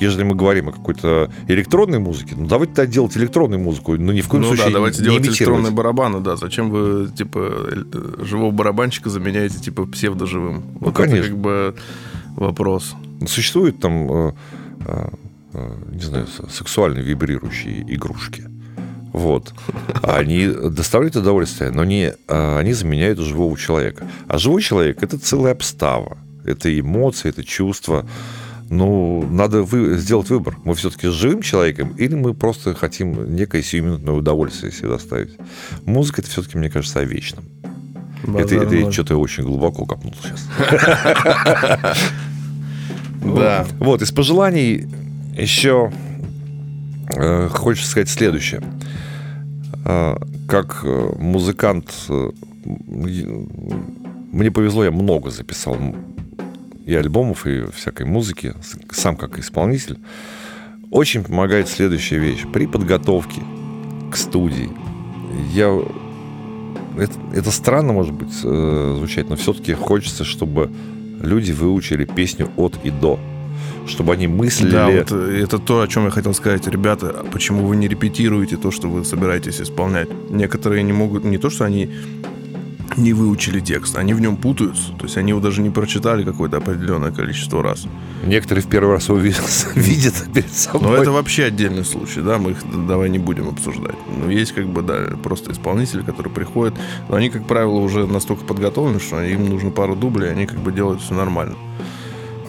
Если 0.00 0.22
мы 0.22 0.34
говорим 0.34 0.68
о 0.68 0.72
какой-то 0.72 1.30
электронной 1.48 1.98
музыке, 1.98 2.34
ну 2.36 2.46
давайте 2.46 2.74
тогда 2.74 2.92
делать 2.92 3.16
электронную 3.16 3.60
музыку, 3.60 3.96
но 3.96 4.12
ни 4.12 4.20
в 4.20 4.28
коем 4.28 4.42
Ну 4.42 4.48
случае 4.48 4.66
да, 4.66 4.72
давайте 4.74 4.98
не 4.98 5.04
делать 5.04 5.20
имитировать. 5.20 5.40
электронные 5.40 5.72
барабаны, 5.72 6.20
да. 6.20 6.36
Зачем 6.36 6.70
вы, 6.70 7.08
типа, 7.08 7.38
э, 7.38 8.24
живого 8.24 8.50
барабанщика 8.50 9.08
заменяете, 9.10 9.58
типа, 9.58 9.86
псевдоживым? 9.86 10.62
Вот 10.80 10.94
это 10.94 11.02
конечно. 11.02 11.30
как 11.30 11.38
бы 11.38 11.74
вопрос. 12.36 12.94
Существуют 13.26 13.80
там, 13.80 14.10
э, 14.10 14.32
э, 14.84 15.08
не 15.92 16.02
знаю, 16.02 16.26
сексуально 16.50 16.98
вибрирующие 16.98 17.82
игрушки. 17.94 18.44
Вот. 19.12 19.54
Они 20.02 20.46
доставляют 20.46 21.16
удовольствие, 21.16 21.70
но 21.70 21.84
не, 21.84 22.12
э, 22.28 22.58
они 22.58 22.74
заменяют 22.74 23.18
живого 23.18 23.56
человека. 23.56 24.06
А 24.28 24.36
живой 24.36 24.60
человек– 24.60 24.98
это 25.02 25.18
целая 25.18 25.52
обстава. 25.52 26.18
Это 26.44 26.68
эмоции, 26.78 27.30
это 27.30 27.42
чувства. 27.42 28.06
Ну, 28.68 29.26
надо 29.30 29.62
вы, 29.62 29.96
сделать 29.96 30.28
выбор. 30.30 30.56
Мы 30.64 30.74
все-таки 30.74 31.08
с 31.08 31.12
живым 31.12 31.42
человеком 31.42 31.94
или 31.96 32.14
мы 32.14 32.34
просто 32.34 32.74
хотим 32.74 33.34
некое 33.34 33.62
сиюминутное 33.62 34.14
удовольствие 34.14 34.72
себе 34.72 34.88
доставить. 34.88 35.36
Музыка– 35.84 36.20
это 36.22 36.30
все-таки, 36.30 36.58
мне 36.58 36.70
кажется, 36.70 37.00
о 37.00 37.04
вечном. 37.04 37.44
Это, 38.36 38.56
это 38.56 38.74
я 38.74 38.90
что-то 38.90 39.16
очень 39.16 39.44
глубоко 39.44 39.84
копнул 39.84 40.14
сейчас. 40.22 40.48
Да. 43.34 43.66
Вот, 43.80 44.02
из 44.02 44.12
пожеланий 44.12 44.86
еще 45.36 45.90
э, 47.08 47.48
хочется 47.48 47.90
сказать 47.90 48.08
следующее. 48.08 48.62
Э, 49.84 50.16
как 50.48 50.82
э, 50.84 51.12
музыкант, 51.18 51.92
мне 52.86 54.50
повезло, 54.52 54.84
я 54.84 54.92
много 54.92 55.30
записал 55.30 55.76
и 56.86 56.94
альбомов, 56.94 57.46
и 57.46 57.66
всякой 57.72 58.06
музыки, 58.06 58.54
сам 58.90 59.16
как 59.16 59.38
исполнитель. 59.38 59.98
Очень 60.90 61.24
помогает 61.24 61.68
следующая 61.68 62.18
вещь. 62.18 62.44
При 62.52 62.66
подготовке 62.66 63.42
к 64.10 64.16
студии 64.16 64.70
я... 65.52 65.76
Это, 66.96 67.12
это 67.34 67.50
странно, 67.50 67.92
может 67.92 68.14
быть, 68.14 68.32
э, 68.42 68.94
звучать, 68.96 69.28
но 69.28 69.36
все-таки 69.36 69.74
хочется, 69.74 70.24
чтобы 70.24 70.70
люди 71.20 71.52
выучили 71.52 72.04
песню 72.04 72.48
от 72.56 72.78
и 72.84 72.90
до. 72.90 73.18
Чтобы 73.86 74.14
они 74.14 74.28
мыслили... 74.28 74.70
Да, 74.70 74.88
вот 74.88 75.12
э, 75.12 75.42
это 75.42 75.58
то, 75.58 75.82
о 75.82 75.88
чем 75.88 76.04
я 76.04 76.10
хотел 76.10 76.32
сказать. 76.34 76.66
Ребята, 76.68 77.26
почему 77.32 77.66
вы 77.66 77.76
не 77.76 77.88
репетируете 77.88 78.56
то, 78.56 78.70
что 78.70 78.88
вы 78.88 79.04
собираетесь 79.04 79.60
исполнять? 79.60 80.08
Некоторые 80.30 80.84
не 80.84 80.92
могут, 80.92 81.24
не 81.24 81.36
то, 81.36 81.50
что 81.50 81.64
они 81.64 81.90
не 82.96 83.12
выучили 83.12 83.60
текст, 83.60 83.96
они 83.96 84.14
в 84.14 84.20
нем 84.20 84.36
путаются. 84.36 84.92
То 84.92 85.04
есть 85.04 85.16
они 85.16 85.30
его 85.30 85.40
даже 85.40 85.62
не 85.62 85.70
прочитали 85.70 86.24
какое-то 86.24 86.56
определенное 86.58 87.12
количество 87.12 87.62
раз. 87.62 87.86
Некоторые 88.24 88.62
в 88.64 88.68
первый 88.68 88.92
раз 88.94 89.08
его 89.08 89.18
ви- 89.18 89.34
видят 89.74 90.14
перед 90.32 90.52
собой. 90.52 90.82
Но 90.90 90.96
это 90.96 91.12
вообще 91.12 91.44
отдельный 91.44 91.84
случай, 91.84 92.20
да, 92.20 92.38
мы 92.38 92.52
их 92.52 92.86
давай 92.86 93.10
не 93.10 93.18
будем 93.18 93.48
обсуждать. 93.48 93.96
Но 94.08 94.30
есть 94.30 94.52
как 94.52 94.66
бы, 94.68 94.82
да, 94.82 95.16
просто 95.22 95.52
исполнители, 95.52 96.02
которые 96.02 96.32
приходят, 96.32 96.74
но 97.08 97.16
они, 97.16 97.30
как 97.30 97.46
правило, 97.46 97.78
уже 97.78 98.06
настолько 98.06 98.44
подготовлены, 98.44 99.00
что 99.00 99.22
им 99.22 99.48
нужно 99.48 99.70
пару 99.70 99.94
дублей, 99.96 100.28
и 100.28 100.32
они 100.32 100.46
как 100.46 100.58
бы 100.58 100.72
делают 100.72 101.00
все 101.00 101.14
нормально. 101.14 101.56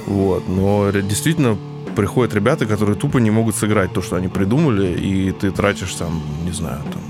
Вот, 0.05 0.47
но 0.47 0.89
действительно 0.91 1.57
приходят 1.95 2.33
ребята, 2.33 2.65
которые 2.65 2.95
тупо 2.95 3.17
не 3.17 3.31
могут 3.31 3.55
сыграть 3.55 3.91
то, 3.91 4.01
что 4.01 4.15
они 4.15 4.27
придумали, 4.27 4.93
и 4.93 5.31
ты 5.31 5.51
тратишь 5.51 5.93
там, 5.95 6.21
не 6.45 6.51
знаю, 6.51 6.81
там, 6.83 7.01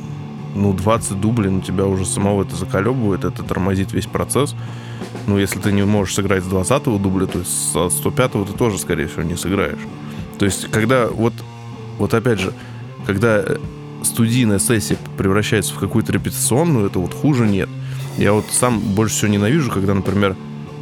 ну, 0.58 0.74
20 0.74 1.20
дублей, 1.20 1.50
ну, 1.50 1.62
тебя 1.62 1.86
уже 1.86 2.06
самого 2.06 2.44
это 2.44 2.56
заколебывает, 2.56 3.24
это 3.24 3.44
тормозит 3.44 3.94
весь 3.94 4.08
процесс. 4.08 4.56
Ну, 5.28 5.38
если 5.38 5.60
ты 5.60 5.72
не 5.72 5.84
можешь 5.84 6.16
сыграть 6.16 6.44
с 6.44 6.48
20-го 6.48 6.98
дубля, 6.98 7.28
то 7.28 7.40
есть 7.40 7.52
с 7.52 7.76
105-го 7.76 8.46
ты 8.46 8.54
тоже, 8.54 8.78
скорее 8.78 9.08
всего, 9.08 9.24
не 9.24 9.36
сыграешь. 9.36 9.80
То 10.38 10.46
есть, 10.46 10.70
когда 10.70 11.08
вот, 11.08 11.34
вот 11.98 12.14
опять 12.14 12.40
же, 12.40 12.54
когда 13.06 13.40
э, 13.40 13.58
студийная 14.04 14.60
сессия 14.60 14.98
превращается 15.18 15.74
в 15.74 15.80
какую-то 15.80 16.12
репетиционную, 16.14 16.88
это 16.88 17.00
вот 17.00 17.14
хуже 17.14 17.48
нет. 17.48 17.70
Я 18.18 18.34
вот 18.34 18.46
сам 18.52 18.80
больше 18.80 19.16
всего 19.16 19.32
ненавижу, 19.32 19.72
когда, 19.72 19.94
например, 19.94 20.36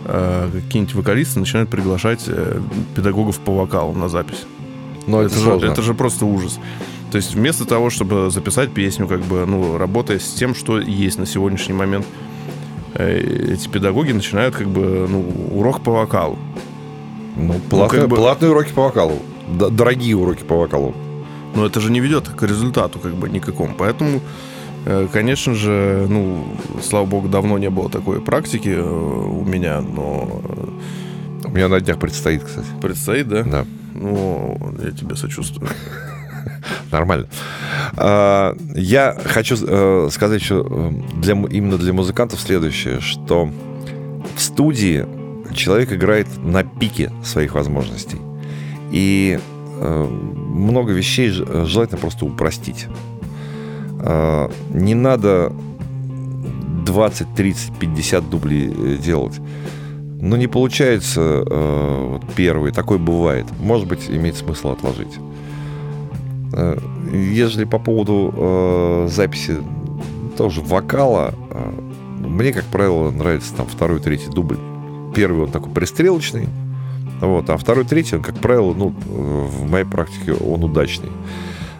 э, 0.05 0.49
какие-нибудь 0.53 0.95
вокалисты 0.95 1.39
начинают 1.39 1.69
приглашать 1.69 2.23
э, 2.27 2.61
педагогов 2.95 3.39
по 3.39 3.53
вокалу 3.53 3.93
на 3.93 4.09
запись. 4.09 4.45
Но 5.07 5.21
это, 5.21 5.27
это, 5.27 5.35
же, 5.39 5.43
сложно. 5.43 5.65
это 5.71 5.81
же 5.81 5.93
просто 5.93 6.25
ужас. 6.25 6.59
То 7.11 7.17
есть 7.17 7.33
вместо 7.35 7.65
того, 7.65 7.89
чтобы 7.89 8.29
записать 8.31 8.73
песню, 8.73 9.07
как 9.07 9.21
бы, 9.21 9.45
ну, 9.45 9.77
работая 9.77 10.19
с 10.19 10.33
тем, 10.33 10.53
что 10.55 10.79
есть 10.79 11.19
на 11.19 11.25
сегодняшний 11.25 11.73
момент, 11.73 12.05
э, 12.95 13.53
эти 13.53 13.67
педагоги 13.67 14.11
начинают, 14.11 14.55
как 14.55 14.67
бы, 14.67 15.07
ну, 15.09 15.23
урок 15.57 15.81
по 15.81 15.91
вокалу. 15.91 16.37
Ну, 17.37 17.53
платные, 17.69 18.01
как 18.01 18.09
бы- 18.09 18.15
платные 18.15 18.51
уроки 18.51 18.71
по 18.73 18.83
вокалу. 18.83 19.19
Д- 19.59 19.69
дорогие 19.69 20.15
уроки 20.15 20.43
по 20.43 20.55
вокалу. 20.57 20.93
Но 21.55 21.65
это 21.65 21.79
же 21.79 21.91
не 21.91 21.99
ведет 22.01 22.27
к 22.29 22.43
результату, 22.43 22.99
как 22.99 23.13
бы, 23.15 23.29
никакому. 23.29 23.75
Поэтому, 23.77 24.19
э, 24.85 25.07
конечно 25.13 25.53
же, 25.53 26.05
ну, 26.09 26.45
слава 26.83 27.05
богу, 27.05 27.27
давно 27.29 27.57
не 27.57 27.69
было 27.69 27.89
такой 27.89 28.19
практики 28.19 28.69
э, 28.75 28.81
у 28.81 29.45
меня, 29.45 29.81
но 29.81 30.41
У 31.45 31.49
меня 31.49 31.67
на 31.69 31.79
днях 31.79 31.97
предстоит, 31.99 32.43
кстати. 32.43 32.67
предстоит, 32.81 33.27
да? 33.27 33.43
Да, 33.43 33.65
Ну, 33.95 34.57
я 34.83 34.91
тебе 34.91 35.15
сочувствую. 35.15 35.69
нормально. 36.91 37.27
А, 37.97 38.55
Я 38.75 39.15
хочу 39.25 39.55
э, 39.59 40.09
сказать 40.11 40.41
еще 40.41 40.65
э, 40.67 40.91
для, 41.21 41.33
именно 41.33 41.77
для 41.77 41.93
музыкантов 41.93 42.39
следующее, 42.39 42.99
что 42.99 43.49
в 44.35 44.41
студии 44.41 45.05
человек 45.53 45.93
играет 45.93 46.27
на 46.37 46.63
пике 46.63 47.11
своих 47.23 47.55
возможностей. 47.55 48.19
И 48.91 49.39
э, 49.79 50.03
много 50.03 50.93
вещей 50.93 51.29
желательно 51.29 51.99
просто 51.99 52.25
упростить. 52.25 52.87
Э, 54.01 54.49
Не 54.73 54.93
надо 54.93 55.51
20, 56.85 57.33
30, 57.35 57.79
50 57.79 58.29
дублей 58.29 58.97
делать. 58.97 59.39
Но 60.21 60.37
не 60.37 60.47
получается 60.47 61.43
э, 61.45 62.07
вот 62.13 62.23
первый, 62.35 62.71
такой 62.71 62.97
бывает. 62.97 63.45
Может 63.59 63.87
быть, 63.87 64.09
имеет 64.09 64.35
смысл 64.35 64.69
отложить. 64.69 65.17
Э, 66.53 66.77
Ежели 67.13 67.65
по 67.65 67.79
поводу 67.79 68.33
э, 68.35 69.07
записи 69.11 69.57
тоже 70.37 70.61
вокала, 70.61 71.33
э, 71.51 71.71
мне, 72.27 72.51
как 72.53 72.65
правило, 72.65 73.11
нравится 73.11 73.53
там 73.55 73.67
второй, 73.67 73.99
третий 73.99 74.29
дубль. 74.29 74.57
Первый 75.13 75.43
он 75.45 75.51
такой 75.51 75.71
пристрелочный, 75.71 76.47
вот, 77.21 77.49
а 77.49 77.57
второй, 77.57 77.85
третий, 77.85 78.15
он, 78.17 78.21
как 78.21 78.35
правило, 78.39 78.73
ну, 78.73 78.89
в 79.07 79.69
моей 79.69 79.85
практике 79.85 80.33
он 80.33 80.63
удачный. 80.63 81.09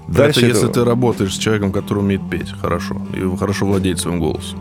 это 0.07 0.39
если 0.47 0.63
это- 0.69 0.73
ты 0.81 0.85
работаешь 0.85 1.33
с 1.33 1.37
человеком, 1.37 1.71
который 1.71 1.99
умеет 1.99 2.21
петь 2.29 2.49
хорошо 2.61 3.01
и 3.13 3.37
хорошо 3.37 3.65
владеет 3.65 3.99
своим 3.99 4.19
голосом. 4.19 4.59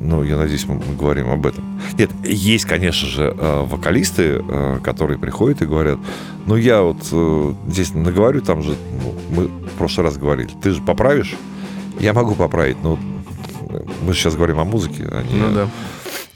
Ну, 0.00 0.22
я 0.22 0.36
надеюсь, 0.36 0.66
мы, 0.66 0.80
говорим 0.96 1.30
об 1.30 1.46
этом. 1.46 1.64
Нет, 1.98 2.10
есть, 2.24 2.64
конечно 2.64 3.08
же, 3.08 3.34
э, 3.36 3.62
вокалисты, 3.64 4.42
э, 4.46 4.78
которые 4.82 5.18
приходят 5.18 5.60
и 5.62 5.66
говорят, 5.66 5.98
ну, 6.46 6.56
я 6.56 6.82
вот 6.82 6.98
э, 7.10 7.54
здесь 7.66 7.94
наговорю, 7.94 8.40
там 8.40 8.62
же, 8.62 8.76
ну, 9.02 9.14
мы 9.30 9.46
в 9.46 9.72
прошлый 9.78 10.06
раз 10.06 10.16
говорили, 10.16 10.50
ты 10.62 10.70
же 10.70 10.82
поправишь? 10.82 11.34
Я 11.98 12.12
могу 12.12 12.34
поправить, 12.34 12.76
но 12.82 12.98
мы 14.02 14.14
сейчас 14.14 14.36
говорим 14.36 14.60
о 14.60 14.64
музыке, 14.64 15.04
а 15.10 15.22
не 15.22 15.34
Ну 15.34 15.52
да. 15.52 15.68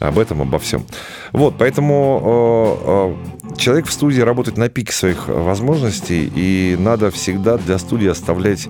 об 0.06 0.18
этом, 0.18 0.42
обо 0.42 0.58
всем. 0.58 0.84
Вот, 1.32 1.54
поэтому 1.56 3.16
человек 3.56 3.86
в 3.86 3.92
студии 3.92 4.20
работает 4.20 4.58
на 4.58 4.68
пике 4.68 4.92
своих 4.92 5.28
возможностей, 5.28 6.30
и 6.34 6.76
надо 6.78 7.10
всегда 7.10 7.58
для 7.58 7.78
студии 7.78 8.08
оставлять 8.08 8.68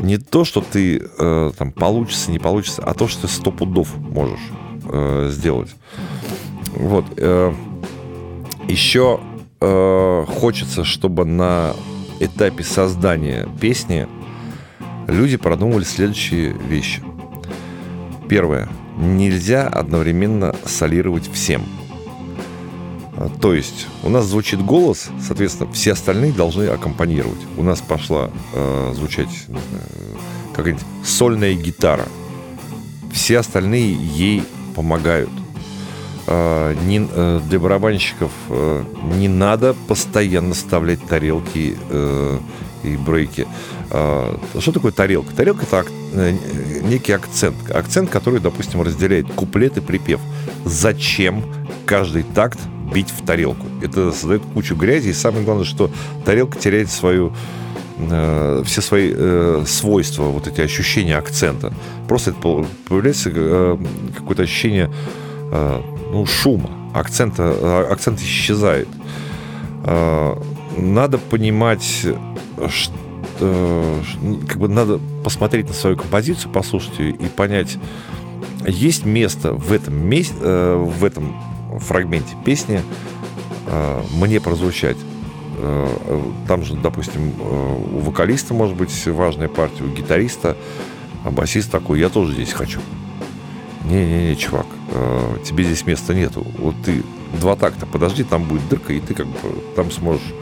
Не 0.00 0.18
то, 0.18 0.44
что 0.44 0.60
ты 0.60 1.02
э, 1.18 1.50
там 1.56 1.72
получится, 1.72 2.30
не 2.30 2.38
получится, 2.38 2.82
а 2.84 2.94
то, 2.94 3.08
что 3.08 3.22
ты 3.22 3.28
сто 3.28 3.50
пудов 3.50 3.96
можешь 3.96 4.40
э, 4.84 5.28
сделать. 5.32 5.74
Вот. 6.74 7.04
Э, 7.16 7.52
еще 8.68 9.20
э, 9.60 10.24
хочется, 10.28 10.84
чтобы 10.84 11.24
на 11.24 11.74
этапе 12.20 12.62
создания 12.62 13.48
песни 13.60 14.06
люди 15.08 15.36
продумывали 15.36 15.84
следующие 15.84 16.52
вещи. 16.52 17.02
Первое. 18.28 18.68
Нельзя 18.96 19.66
одновременно 19.68 20.54
солировать 20.64 21.30
всем. 21.32 21.62
А, 23.18 23.28
то 23.40 23.52
есть 23.52 23.88
у 24.04 24.08
нас 24.08 24.26
звучит 24.26 24.64
голос, 24.64 25.08
соответственно, 25.20 25.72
все 25.72 25.92
остальные 25.92 26.32
должны 26.32 26.68
аккомпанировать. 26.68 27.40
У 27.56 27.64
нас 27.64 27.80
пошла 27.80 28.30
э, 28.54 28.92
звучать 28.94 29.28
знаю, 29.46 29.60
какая-нибудь 30.54 30.84
сольная 31.04 31.54
гитара. 31.54 32.06
Все 33.12 33.38
остальные 33.38 33.94
ей 33.94 34.44
помогают. 34.76 35.30
Э, 36.28 36.76
не, 36.86 37.08
э, 37.10 37.40
для 37.48 37.58
барабанщиков 37.58 38.30
э, 38.50 38.84
не 39.16 39.26
надо 39.26 39.74
постоянно 39.88 40.54
вставлять 40.54 41.04
тарелки 41.04 41.76
э, 41.90 42.38
и 42.84 42.96
брейки. 42.96 43.48
Э, 43.90 44.36
что 44.60 44.70
такое 44.70 44.92
тарелка? 44.92 45.34
Тарелка 45.34 45.64
это 45.64 45.86
э, 46.12 46.36
некий 46.84 47.12
акцент. 47.12 47.68
Акцент, 47.68 48.10
который, 48.10 48.38
допустим, 48.38 48.80
разделяет 48.80 49.26
куплет 49.32 49.76
и 49.76 49.80
припев. 49.80 50.20
Зачем 50.64 51.42
каждый 51.84 52.22
такт 52.22 52.60
бить 52.92 53.10
в 53.10 53.24
тарелку? 53.24 53.66
Это 53.82 54.12
создает 54.12 54.42
кучу 54.54 54.74
грязи. 54.74 55.08
И 55.08 55.12
самое 55.12 55.44
главное, 55.44 55.64
что 55.64 55.90
тарелка 56.24 56.58
теряет 56.58 56.90
свою 56.90 57.32
э, 57.98 58.62
все 58.64 58.80
свои 58.80 59.12
э, 59.14 59.64
свойства, 59.66 60.24
вот 60.24 60.46
эти 60.46 60.60
ощущения 60.60 61.16
акцента. 61.16 61.72
Просто 62.06 62.30
это 62.30 62.66
появляется 62.88 63.30
э, 63.34 63.78
какое-то 64.16 64.42
ощущение 64.42 64.90
э, 65.50 65.82
ну, 66.12 66.26
шума. 66.26 66.70
Акцента, 66.94 67.42
э, 67.42 67.86
акцент 67.90 68.20
исчезает. 68.20 68.88
Э, 69.84 70.34
надо 70.76 71.18
понимать, 71.18 72.06
что 72.68 72.94
как 74.48 74.58
бы 74.58 74.68
надо 74.68 74.98
посмотреть 75.22 75.68
на 75.68 75.74
свою 75.74 75.96
композицию, 75.96 76.50
послушать 76.50 76.98
ее 76.98 77.10
и 77.12 77.26
понять, 77.28 77.78
есть 78.66 79.04
место 79.04 79.52
в 79.52 79.72
этом 79.72 79.94
месте, 79.94 80.34
э, 80.40 80.74
в 80.76 81.04
этом 81.04 81.34
фрагменте 81.78 82.36
песни 82.44 82.82
мне 84.14 84.40
прозвучать. 84.40 84.96
Там 86.46 86.62
же, 86.62 86.74
допустим, 86.74 87.32
у 87.40 87.98
вокалиста 87.98 88.54
может 88.54 88.76
быть 88.76 89.06
важная 89.06 89.48
партия, 89.48 89.84
у 89.84 89.88
гитариста, 89.88 90.56
а 91.24 91.30
басист 91.30 91.70
такой, 91.70 91.98
я 91.98 92.08
тоже 92.08 92.32
здесь 92.32 92.52
хочу. 92.52 92.80
Не-не-не, 93.84 94.36
чувак, 94.36 94.66
тебе 95.44 95.64
здесь 95.64 95.86
места 95.86 96.14
нету. 96.14 96.46
Вот 96.58 96.74
ты 96.84 97.02
два 97.40 97.56
такта 97.56 97.86
подожди, 97.86 98.22
там 98.22 98.44
будет 98.44 98.68
дырка, 98.68 98.92
и 98.92 99.00
ты 99.00 99.14
как 99.14 99.26
бы 99.26 99.34
там 99.76 99.90
сможешь 99.90 100.34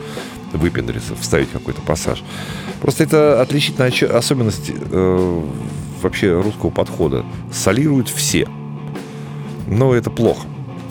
выпендриться, 0.53 1.15
вставить 1.17 1.51
какой-то 1.51 1.81
пассаж. 1.83 2.23
Просто 2.81 3.05
это 3.05 3.41
отличительная 3.43 3.93
особенность 4.17 4.71
э, 4.71 5.43
вообще 6.03 6.41
русского 6.41 6.71
подхода. 6.71 7.25
Солируют 7.53 8.09
все. 8.09 8.49
Но 9.67 9.95
это 9.95 10.11
плохо. 10.11 10.47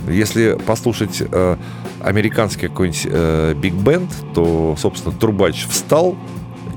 Если 0.07 0.57
послушать 0.65 1.21
э, 1.21 1.57
американский 2.01 2.67
какой-нибудь 2.67 3.07
э, 3.09 3.53
биг-бенд, 3.55 4.09
то, 4.33 4.75
собственно, 4.77 5.15
трубач 5.15 5.65
встал 5.67 6.15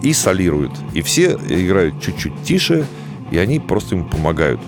и 0.03 0.13
солирует. 0.13 0.73
И 0.95 1.03
все 1.03 1.39
играют 1.49 2.01
чуть-чуть 2.01 2.43
тише, 2.43 2.87
и 3.31 3.39
они 3.39 3.61
просто 3.61 3.97
ему 3.97 4.07
помогают. 4.07 4.61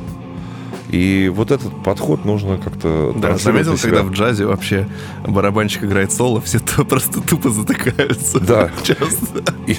И 0.91 1.31
вот 1.33 1.53
этот 1.53 1.71
подход 1.85 2.25
нужно 2.25 2.59
как-то... 2.59 3.15
Да, 3.17 3.39
заметил, 3.39 3.77
когда 3.79 4.03
в 4.03 4.11
джазе 4.11 4.45
вообще 4.45 4.89
барабанщик 5.27 5.85
играет 5.85 6.13
соло, 6.13 6.41
все 6.41 6.59
то 6.77 6.85
просто 6.85 7.21
тупо 7.21 7.51
затыкаются. 7.51 8.41
Да. 8.41 8.71
Часто. 8.83 9.55
И... 9.67 9.77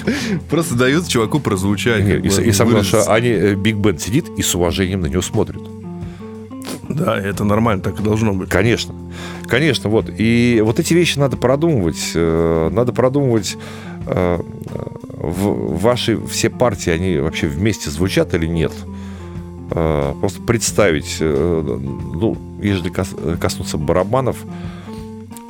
Просто 0.48 0.74
дают 0.74 1.06
чуваку 1.08 1.38
прозвучать. 1.38 2.04
Нет, 2.04 2.24
и, 2.24 2.28
и 2.28 2.52
самое 2.52 2.76
главное, 2.76 2.82
что 2.82 3.12
они, 3.12 3.54
Биг 3.54 3.76
Бен 3.76 3.98
сидит 3.98 4.30
и 4.36 4.42
с 4.42 4.54
уважением 4.54 5.02
на 5.02 5.06
него 5.06 5.22
смотрят. 5.22 5.62
Да, 7.04 7.18
это 7.18 7.44
нормально, 7.44 7.82
так 7.82 7.98
и 7.98 8.02
должно 8.02 8.32
быть. 8.32 8.48
Конечно. 8.48 8.94
Конечно, 9.48 9.90
вот. 9.90 10.06
И 10.16 10.62
вот 10.64 10.78
эти 10.78 10.94
вещи 10.94 11.18
надо 11.18 11.36
продумывать. 11.36 12.12
Э, 12.14 12.70
надо 12.72 12.92
продумывать 12.92 13.56
э, 14.06 14.40
ваши 15.16 16.24
все 16.26 16.48
партии, 16.48 16.90
они 16.90 17.18
вообще 17.18 17.48
вместе 17.48 17.90
звучат 17.90 18.34
или 18.34 18.46
нет. 18.46 18.72
Э, 19.72 20.14
просто 20.20 20.40
представить, 20.42 21.16
ну, 21.20 22.36
если 22.62 22.88
коснуться 23.36 23.78
барабанов, 23.78 24.36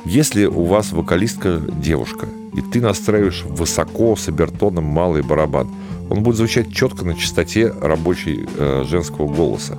если 0.05 0.45
у 0.45 0.65
вас 0.65 0.91
вокалистка 0.91 1.61
девушка, 1.71 2.27
и 2.53 2.61
ты 2.61 2.81
настраиваешь 2.81 3.43
высоко 3.47 4.15
с 4.15 4.27
обертоном 4.27 4.85
малый 4.85 5.21
барабан, 5.21 5.69
он 6.09 6.23
будет 6.23 6.35
звучать 6.35 6.73
четко 6.73 7.05
на 7.05 7.15
частоте 7.15 7.71
рабочей 7.81 8.47
женского 8.85 9.33
голоса. 9.33 9.77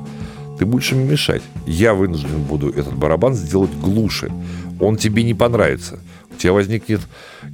Ты 0.59 0.67
будешь 0.67 0.93
им 0.93 1.09
мешать. 1.09 1.43
Я 1.67 1.95
вынужден 1.95 2.43
буду 2.43 2.71
этот 2.71 2.95
барабан 2.95 3.35
сделать 3.35 3.73
глуше. 3.73 4.31
Он 4.81 4.97
тебе 4.97 5.23
не 5.23 5.35
понравится. 5.35 5.99
У 6.33 6.37
тебя 6.37 6.53
возникнет 6.53 7.01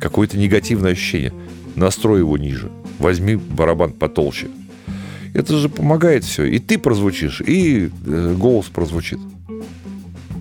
какое-то 0.00 0.36
негативное 0.36 0.92
ощущение. 0.92 1.32
Настрой 1.76 2.20
его 2.20 2.36
ниже. 2.36 2.70
Возьми 2.98 3.36
барабан 3.36 3.92
потолще. 3.92 4.48
Это 5.32 5.56
же 5.56 5.68
помогает 5.68 6.24
все. 6.24 6.44
И 6.44 6.58
ты 6.58 6.78
прозвучишь, 6.78 7.40
и 7.40 7.90
э, 8.06 8.34
голос 8.36 8.66
прозвучит. 8.66 9.18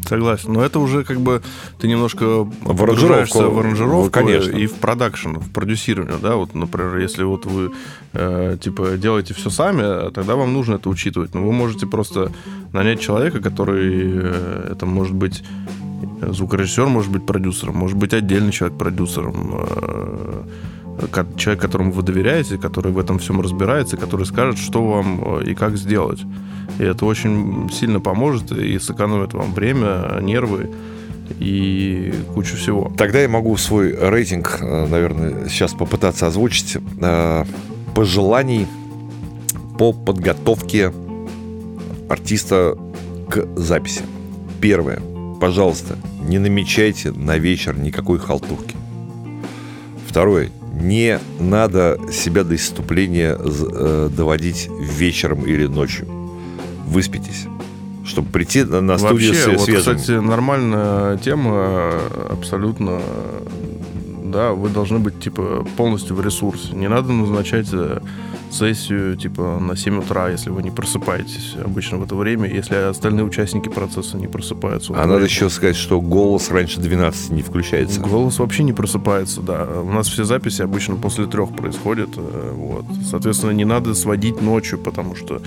Согласен. 0.09 0.53
Но 0.53 0.63
это 0.63 0.79
уже 0.79 1.03
как 1.03 1.21
бы 1.21 1.43
ты 1.79 1.87
немножко 1.87 2.43
в 2.43 2.83
аранжировку, 2.83 3.39
в 3.39 3.59
аранжировку 3.59 4.09
конечно. 4.09 4.57
и 4.57 4.65
в 4.65 4.73
продакшн, 4.73 5.37
в 5.37 5.51
продюсирование, 5.51 6.17
да, 6.19 6.35
вот, 6.35 6.55
например, 6.55 6.97
если 6.97 7.23
вот 7.23 7.45
вы 7.45 7.71
э, 8.13 8.57
типа 8.59 8.97
делаете 8.97 9.35
все 9.35 9.51
сами, 9.51 10.09
тогда 10.11 10.35
вам 10.35 10.51
нужно 10.51 10.75
это 10.75 10.89
учитывать. 10.89 11.35
Но 11.35 11.43
вы 11.43 11.51
можете 11.51 11.85
просто 11.85 12.31
нанять 12.73 12.99
человека, 12.99 13.39
который 13.39 13.91
э, 13.93 14.69
это 14.71 14.87
может 14.87 15.13
быть 15.13 15.43
звукорежиссер, 16.21 16.87
может 16.87 17.11
быть 17.11 17.27
продюсером, 17.27 17.75
может 17.75 17.97
быть 17.97 18.13
отдельный 18.13 18.51
человек 18.51 18.79
продюсером. 18.79 19.67
Э, 19.67 20.43
человек, 21.38 21.62
которому 21.62 21.91
вы 21.91 22.03
доверяете, 22.03 22.57
который 22.57 22.91
в 22.91 22.99
этом 22.99 23.19
всем 23.19 23.41
разбирается, 23.41 23.97
который 23.97 24.25
скажет, 24.25 24.57
что 24.57 24.85
вам 24.85 25.39
э, 25.39 25.51
и 25.51 25.55
как 25.55 25.77
сделать. 25.77 26.21
И 26.77 26.83
это 26.83 27.05
очень 27.05 27.69
сильно 27.71 27.99
поможет 27.99 28.51
и 28.51 28.77
сэкономит 28.79 29.33
вам 29.33 29.53
время, 29.53 30.19
нервы 30.21 30.69
и 31.39 32.13
кучу 32.33 32.57
всего. 32.57 32.91
Тогда 32.97 33.21
я 33.21 33.29
могу 33.29 33.55
свой 33.57 33.95
рейтинг, 33.95 34.57
э, 34.62 34.88
наверное, 34.88 35.47
сейчас 35.49 35.73
попытаться 35.73 36.27
озвучить. 36.27 36.77
Э, 37.01 37.45
пожеланий 37.95 38.67
по 39.77 39.93
подготовке 39.93 40.93
артиста 42.09 42.77
к 43.29 43.47
записи. 43.55 44.01
Первое. 44.62 44.99
Пожалуйста, 45.39 45.95
не 46.27 46.38
намечайте 46.38 47.12
на 47.12 47.38
вечер 47.38 47.77
никакой 47.77 48.19
халтурки. 48.19 48.75
Второе 50.07 50.49
не 50.79 51.19
надо 51.39 51.99
себя 52.11 52.43
до 52.43 52.55
исступления 52.55 53.37
э, 53.39 54.09
доводить 54.15 54.69
вечером 54.79 55.45
или 55.45 55.67
ночью. 55.67 56.07
Выспитесь 56.85 57.47
чтобы 58.05 58.29
прийти 58.31 58.63
на 58.63 58.97
студию 58.97 59.33
Вообще, 59.33 59.51
вот, 59.51 59.61
свежим. 59.61 59.97
кстати, 59.97 60.11
нормальная 60.19 61.15
тема, 61.17 61.93
абсолютно, 62.31 62.99
да, 64.23 64.51
вы 64.53 64.69
должны 64.69 64.97
быть, 64.97 65.19
типа, 65.19 65.65
полностью 65.77 66.15
в 66.15 66.21
ресурсе. 66.25 66.73
Не 66.73 66.89
надо 66.89 67.11
назначать 67.13 67.67
э, 67.71 67.99
сессию 68.53 69.15
типа 69.15 69.59
на 69.59 69.75
7 69.75 69.99
утра, 69.99 70.29
если 70.29 70.49
вы 70.49 70.63
не 70.63 70.71
просыпаетесь 70.71 71.55
обычно 71.63 71.97
в 71.97 72.03
это 72.03 72.15
время, 72.15 72.49
если 72.49 72.75
остальные 72.75 73.25
участники 73.25 73.69
процесса 73.69 74.17
не 74.17 74.27
просыпаются. 74.27 74.93
А 74.95 75.05
надо 75.05 75.25
еще 75.25 75.49
сказать, 75.49 75.75
что 75.75 76.01
голос 76.01 76.49
раньше 76.49 76.79
12 76.79 77.31
не 77.31 77.41
включается. 77.41 77.99
Голос 77.99 78.39
вообще 78.39 78.63
не 78.63 78.73
просыпается, 78.73 79.41
да. 79.41 79.67
У 79.81 79.91
нас 79.91 80.07
все 80.07 80.23
записи 80.23 80.62
обычно 80.62 80.95
после 80.95 81.25
трех 81.25 81.55
происходят. 81.55 82.09
Э, 82.17 82.53
вот. 82.55 82.85
Соответственно, 83.09 83.51
не 83.51 83.65
надо 83.65 83.93
сводить 83.93 84.41
ночью, 84.41 84.79
потому 84.79 85.15
что 85.15 85.41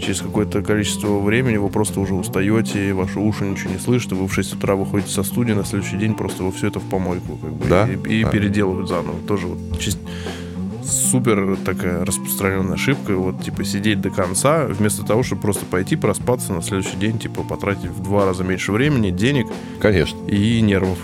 через 0.00 0.20
какое-то 0.20 0.62
количество 0.62 1.18
времени 1.18 1.56
вы 1.56 1.68
просто 1.68 2.00
уже 2.00 2.14
устаете, 2.14 2.92
ваши 2.94 3.18
уши 3.18 3.44
ничего 3.44 3.72
не 3.72 3.78
слышат, 3.78 4.12
и 4.12 4.14
вы 4.14 4.28
в 4.28 4.34
6 4.34 4.54
утра 4.54 4.74
выходите 4.74 5.12
со 5.12 5.22
студии, 5.22 5.52
на 5.52 5.64
следующий 5.64 5.96
день 5.96 6.14
просто 6.14 6.44
вы 6.44 6.52
все 6.52 6.68
это 6.68 6.78
в 6.78 6.84
помойку 6.84 7.36
как 7.36 7.52
бы, 7.52 7.66
да? 7.66 7.88
и, 7.88 8.20
и 8.20 8.22
а. 8.22 8.28
переделывают 8.28 8.88
заново. 8.88 9.16
Тоже 9.26 9.46
вот 9.48 9.78
супер 10.88 11.56
такая 11.64 12.04
распространенная 12.04 12.74
ошибка, 12.74 13.14
вот, 13.14 13.42
типа, 13.42 13.64
сидеть 13.64 14.00
до 14.00 14.10
конца, 14.10 14.66
вместо 14.66 15.04
того, 15.04 15.22
чтобы 15.22 15.42
просто 15.42 15.64
пойти 15.66 15.96
проспаться 15.96 16.52
на 16.52 16.62
следующий 16.62 16.96
день, 16.96 17.18
типа, 17.18 17.42
потратить 17.42 17.90
в 17.90 18.02
два 18.02 18.24
раза 18.24 18.44
меньше 18.44 18.72
времени, 18.72 19.10
денег. 19.10 19.46
Конечно. 19.80 20.18
И 20.26 20.60
нервов. 20.60 20.98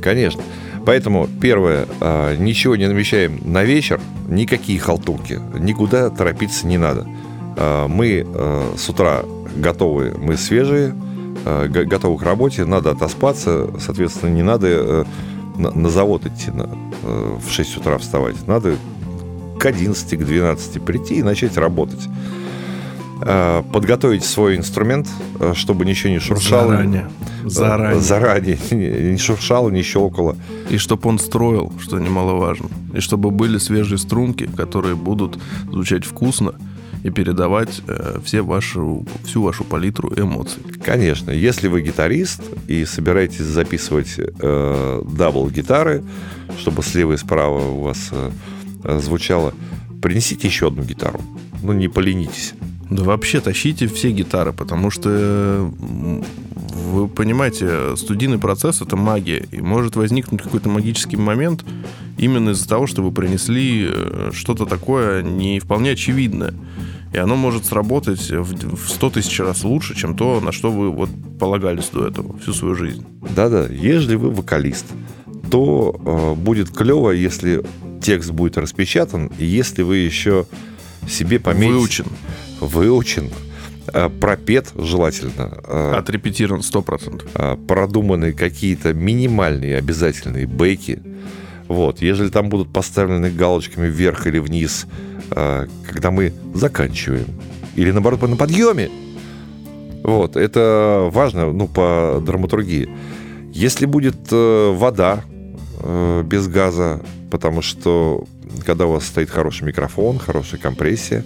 Конечно. 0.00 0.42
Поэтому, 0.84 1.28
первое, 1.40 1.86
а, 2.00 2.36
ничего 2.36 2.76
не 2.76 2.88
намечаем 2.88 3.40
на 3.44 3.62
вечер, 3.62 4.00
никакие 4.28 4.80
халтурки, 4.80 5.40
никуда 5.58 6.10
торопиться 6.10 6.66
не 6.66 6.78
надо. 6.78 7.06
А, 7.56 7.86
мы 7.86 8.26
а, 8.26 8.74
с 8.76 8.88
утра 8.88 9.22
готовы, 9.56 10.14
мы 10.18 10.36
свежие, 10.36 10.94
готовы 11.44 12.18
к 12.18 12.22
работе, 12.22 12.64
надо 12.64 12.92
отоспаться, 12.92 13.68
соответственно, 13.80 14.30
не 14.30 14.42
надо 14.42 15.06
на 15.56 15.90
завод 15.90 16.24
идти 16.24 16.50
на, 16.50 16.70
в 17.02 17.50
6 17.50 17.78
утра 17.78 17.98
вставать, 17.98 18.46
надо 18.46 18.76
к 19.62 19.66
11, 19.66 20.18
к 20.18 20.24
12 20.24 20.82
прийти 20.82 21.18
и 21.18 21.22
начать 21.22 21.56
работать. 21.56 22.08
Э, 23.24 23.62
подготовить 23.72 24.24
свой 24.24 24.56
инструмент, 24.56 25.08
э, 25.38 25.52
чтобы 25.54 25.84
ничего 25.84 26.10
не 26.12 26.18
шуршало. 26.18 26.72
Заранее. 26.72 27.08
Э, 27.44 27.48
заранее. 27.48 28.00
Заранее. 28.00 28.58
Не 29.12 29.18
шуршало, 29.18 29.70
не 29.70 29.82
щелкало. 29.82 30.36
И 30.68 30.78
чтобы 30.78 31.08
он 31.08 31.20
строил, 31.20 31.72
что 31.80 32.00
немаловажно. 32.00 32.70
И 32.92 32.98
чтобы 32.98 33.30
были 33.30 33.58
свежие 33.58 33.98
струнки, 33.98 34.48
которые 34.56 34.96
будут 34.96 35.38
звучать 35.70 36.04
вкусно 36.04 36.54
и 37.04 37.10
передавать 37.10 37.82
э, 37.86 38.18
все 38.24 38.42
вашу, 38.42 39.06
всю 39.24 39.42
вашу 39.42 39.62
палитру 39.62 40.12
эмоций. 40.16 40.60
Конечно. 40.84 41.30
Если 41.30 41.68
вы 41.68 41.82
гитарист 41.82 42.42
и 42.66 42.84
собираетесь 42.84 43.44
записывать 43.44 44.18
э, 44.18 45.02
double-гитары, 45.04 46.02
чтобы 46.58 46.82
слева 46.82 47.12
и 47.12 47.16
справа 47.16 47.60
у 47.60 47.82
вас 47.82 48.08
э, 48.10 48.30
звучало, 48.84 49.54
принесите 50.00 50.48
еще 50.48 50.68
одну 50.68 50.82
гитару. 50.82 51.20
Ну, 51.62 51.72
не 51.72 51.88
поленитесь. 51.88 52.54
Да 52.90 53.04
вообще 53.04 53.40
тащите 53.40 53.86
все 53.86 54.10
гитары, 54.10 54.52
потому 54.52 54.90
что 54.90 55.72
вы 56.92 57.08
понимаете, 57.08 57.96
студийный 57.96 58.38
процесс 58.38 58.82
это 58.82 58.96
магия, 58.96 59.46
и 59.50 59.60
может 59.60 59.96
возникнуть 59.96 60.42
какой-то 60.42 60.68
магический 60.68 61.16
момент 61.16 61.64
именно 62.18 62.50
из-за 62.50 62.68
того, 62.68 62.86
что 62.86 63.02
вы 63.02 63.12
принесли 63.12 63.88
э, 63.88 64.30
что-то 64.34 64.66
такое 64.66 65.22
не 65.22 65.58
вполне 65.58 65.92
очевидное. 65.92 66.54
И 67.12 67.18
оно 67.18 67.36
может 67.36 67.66
сработать 67.66 68.30
в 68.30 68.88
100 68.88 69.10
тысяч 69.10 69.38
раз 69.40 69.64
лучше, 69.64 69.94
чем 69.94 70.16
то, 70.16 70.40
на 70.40 70.50
что 70.50 70.70
вы 70.70 70.90
вот 70.90 71.10
полагались 71.38 71.88
до 71.92 72.06
этого 72.06 72.38
всю 72.38 72.52
свою 72.52 72.74
жизнь. 72.74 73.04
Да-да, 73.34 73.66
если 73.66 74.14
вы 74.16 74.30
вокалист, 74.30 74.86
то 75.50 75.94
э, 76.04 76.34
будет 76.40 76.70
клево, 76.70 77.10
если 77.10 77.62
текст 78.02 78.30
будет 78.30 78.58
распечатан, 78.58 79.30
и 79.38 79.44
если 79.44 79.82
вы 79.82 79.98
еще 79.98 80.46
себе 81.08 81.38
пометите... 81.38 81.72
Выучен 81.72 82.06
выучен, 82.62 83.30
э, 83.92 84.08
пропет 84.08 84.72
желательно. 84.74 85.58
Э, 85.64 85.94
Отрепетирован 85.98 86.60
100%. 86.60 87.28
Э, 87.34 87.56
продуманы 87.56 88.32
какие-то 88.32 88.94
минимальные 88.94 89.76
обязательные 89.76 90.46
бейки. 90.46 91.02
Вот. 91.68 92.00
Ежели 92.00 92.28
там 92.28 92.48
будут 92.48 92.72
поставлены 92.72 93.30
галочками 93.30 93.88
вверх 93.88 94.26
или 94.26 94.38
вниз, 94.38 94.86
когда 95.30 96.10
мы 96.10 96.34
заканчиваем, 96.52 97.26
или 97.74 97.90
наоборот 97.90 98.20
на 98.20 98.36
подъеме, 98.36 98.90
вот, 100.04 100.36
это 100.36 101.08
важно, 101.10 101.50
ну, 101.52 101.68
по 101.68 102.20
драматургии. 102.22 102.90
Если 103.54 103.86
будет 103.86 104.30
вода 104.30 105.24
без 105.82 106.48
газа, 106.48 107.00
потому 107.30 107.62
что 107.62 108.24
когда 108.64 108.86
у 108.86 108.92
вас 108.92 109.06
стоит 109.06 109.30
хороший 109.30 109.64
микрофон, 109.64 110.18
хорошая 110.18 110.60
компрессия, 110.60 111.24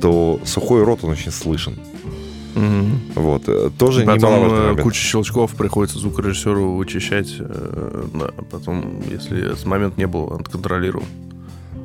то 0.00 0.40
сухой 0.44 0.84
рот, 0.84 1.00
он 1.02 1.10
очень 1.10 1.32
слышен. 1.32 1.78
Угу. 2.54 3.22
Вот. 3.22 3.42
Э, 3.48 3.70
тоже 3.78 4.04
потом 4.04 4.18
немаловажный 4.18 4.58
э, 4.58 4.62
момент. 4.62 4.82
куча 4.82 5.00
щелчков 5.00 5.54
приходится 5.54 5.98
звукорежиссеру 5.98 6.72
вычищать. 6.72 7.36
Э, 7.38 8.04
да, 8.14 8.30
потом, 8.50 9.02
если 9.10 9.54
с 9.54 9.64
момент 9.64 9.96
не 9.96 10.06
был, 10.06 10.32
он 10.32 10.42
контролировал. 10.42 11.04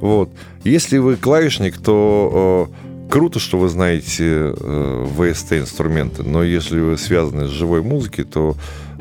Вот. 0.02 0.30
Если 0.64 0.98
вы 0.98 1.16
клавишник, 1.16 1.78
то 1.78 2.70
э, 2.72 2.93
круто, 3.14 3.38
что 3.38 3.60
вы 3.60 3.70
знаете 3.70 4.24
э, 4.26 5.08
VST-инструменты, 5.16 6.24
но 6.24 6.44
если 6.44 6.80
вы 6.80 6.98
связаны 6.98 7.48
с 7.48 7.52
живой 7.52 7.84
музыкой, 7.84 8.26
то 8.26 8.56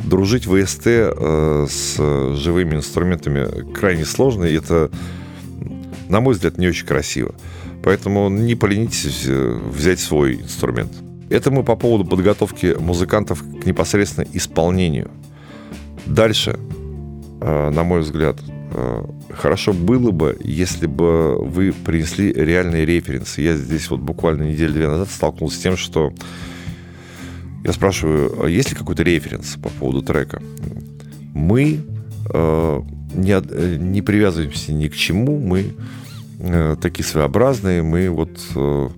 дружить 0.05 0.45
VST 0.45 1.15
э, 1.17 1.67
с 1.67 1.97
живыми 2.37 2.75
инструментами 2.75 3.73
крайне 3.73 4.05
сложно, 4.05 4.45
и 4.45 4.55
это, 4.55 4.91
на 6.11 6.21
мой 6.21 6.35
взгляд, 6.35 6.59
не 6.59 6.69
очень 6.69 6.85
красиво. 6.85 7.35
Поэтому 7.83 8.29
не 8.29 8.55
поленитесь 8.55 9.25
э, 9.27 9.59
взять 9.71 9.99
свой 9.99 10.35
инструмент. 10.35 10.93
Это 11.31 11.51
мы 11.51 11.65
по 11.65 11.75
поводу 11.75 12.05
подготовки 12.05 12.77
музыкантов 12.79 13.43
к 13.43 13.65
непосредственно 13.65 14.27
исполнению. 14.35 15.11
Дальше, 16.05 16.59
э, 17.41 17.71
на 17.71 17.83
мой 17.83 18.03
взгляд, 18.03 18.37
хорошо 19.31 19.73
было 19.73 20.11
бы, 20.11 20.37
если 20.43 20.87
бы 20.87 21.37
вы 21.39 21.73
принесли 21.73 22.33
реальные 22.33 22.85
референсы. 22.87 23.43
Я 23.43 23.57
здесь 23.57 23.91
вот 23.91 24.01
буквально 24.01 24.45
неделю-две 24.45 24.89
назад 24.89 25.11
столкнулся 25.11 25.57
с 25.57 25.61
тем, 25.61 25.77
что 25.77 26.13
я 27.65 27.73
спрашиваю, 27.73 28.45
а 28.45 28.49
есть 28.49 28.71
ли 28.71 28.77
какой-то 28.77 29.03
референс 29.03 29.57
по 29.63 29.69
поводу 29.69 30.03
трека? 30.03 30.43
Мы 31.35 31.81
не, 33.15 33.79
не 33.79 34.03
привязываемся 34.03 34.73
ни 34.73 34.89
к 34.89 34.97
чему, 34.97 35.39
мы 35.39 35.75
Э, 36.45 36.77
такие 36.81 37.05
своеобразные, 37.05 37.83
мы 37.83 38.11
вот 38.11 38.41
э, 38.57 38.89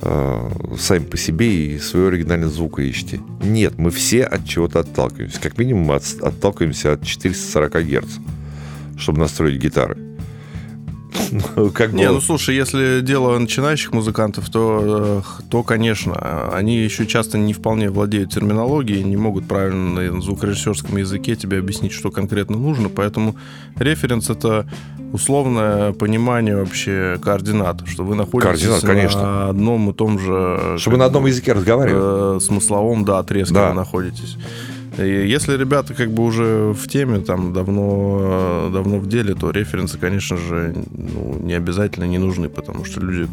э, 0.00 0.50
сами 0.78 1.04
по 1.04 1.16
себе 1.16 1.74
и 1.74 1.78
свой 1.80 2.06
оригинальный 2.06 2.46
звук 2.46 2.78
ищете. 2.78 3.20
Нет, 3.42 3.78
мы 3.78 3.90
все 3.90 4.22
от 4.22 4.46
чего-то 4.46 4.78
отталкиваемся. 4.78 5.40
Как 5.40 5.58
минимум 5.58 5.86
мы 5.86 5.96
от, 5.96 6.04
отталкиваемся 6.22 6.92
от 6.92 7.04
440 7.04 7.84
Гц, 7.84 8.06
чтобы 8.98 9.20
настроить 9.20 9.60
гитары. 9.60 9.96
Ну, 11.56 11.70
как 11.70 11.90
бы... 11.90 11.96
Не, 11.96 12.10
ну 12.10 12.20
слушай, 12.20 12.54
если 12.54 13.00
дело 13.00 13.38
начинающих 13.38 13.92
музыкантов, 13.92 14.48
то, 14.50 15.22
то, 15.50 15.62
конечно, 15.62 16.50
они 16.52 16.78
еще 16.78 17.06
часто 17.06 17.38
не 17.38 17.52
вполне 17.52 17.90
владеют 17.90 18.32
терминологией, 18.32 19.02
не 19.02 19.16
могут 19.16 19.46
правильно 19.46 20.12
на 20.12 20.20
звукорежиссерском 20.20 20.96
языке 20.96 21.36
тебе 21.36 21.58
объяснить, 21.58 21.92
что 21.92 22.10
конкретно 22.10 22.56
нужно, 22.56 22.88
поэтому 22.88 23.36
референс 23.76 24.30
это 24.30 24.66
условное 25.12 25.92
понимание 25.92 26.56
вообще 26.56 27.18
координат, 27.22 27.86
что 27.86 28.04
вы 28.04 28.14
находитесь 28.14 28.60
Координат, 28.60 28.82
на 28.82 28.88
конечно. 28.88 29.48
одном 29.48 29.90
и 29.90 29.92
том 29.94 30.18
же... 30.18 30.76
Чтобы 30.78 30.96
на 30.96 31.06
одном 31.06 31.26
языке 31.26 31.52
разговаривать. 31.52 32.02
Э, 32.02 32.38
смысловом, 32.44 33.04
да, 33.04 33.18
отрезке 33.20 33.54
да. 33.54 33.68
вы 33.68 33.74
находитесь. 33.74 34.36
И 34.98 35.28
если 35.28 35.56
ребята 35.56 35.94
как 35.94 36.10
бы 36.10 36.24
уже 36.24 36.72
в 36.72 36.88
теме, 36.88 37.20
там 37.20 37.52
давно, 37.52 38.70
давно 38.72 38.98
в 38.98 39.08
деле, 39.08 39.34
то 39.34 39.50
референсы, 39.50 39.98
конечно 39.98 40.36
же, 40.36 40.74
ну, 40.90 41.38
не 41.42 41.52
обязательно 41.52 42.04
не 42.04 42.18
нужны, 42.18 42.48
потому 42.48 42.84
что 42.84 43.00
люди, 43.00 43.28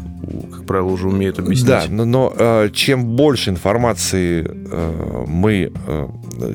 как 0.52 0.66
правило, 0.66 0.88
уже 0.88 1.08
умеют 1.08 1.38
объяснить. 1.38 1.66
Да, 1.66 1.84
но, 1.88 2.04
но 2.04 2.34
э, 2.36 2.70
чем 2.72 3.04
больше 3.16 3.50
информации 3.50 4.46
э, 4.46 5.24
мы, 5.26 5.72
э, 5.86 6.08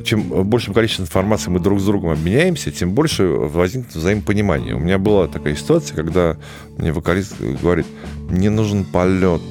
чем 0.04 0.24
большим 0.48 0.74
количеством 0.74 1.06
информации 1.06 1.50
мы 1.50 1.60
друг 1.60 1.80
с 1.80 1.86
другом 1.86 2.12
обменяемся, 2.12 2.72
тем 2.72 2.92
больше 2.92 3.26
возникнет 3.26 3.96
взаимопонимание. 3.96 4.76
У 4.76 4.80
меня 4.80 5.00
была 5.00 5.28
такая 5.28 5.56
ситуация, 5.56 5.96
когда 5.96 6.38
мне 6.78 6.92
вокалист 6.92 7.36
говорит, 7.62 7.88
мне 8.30 8.50
нужен 8.50 8.84
полет. 8.84 9.42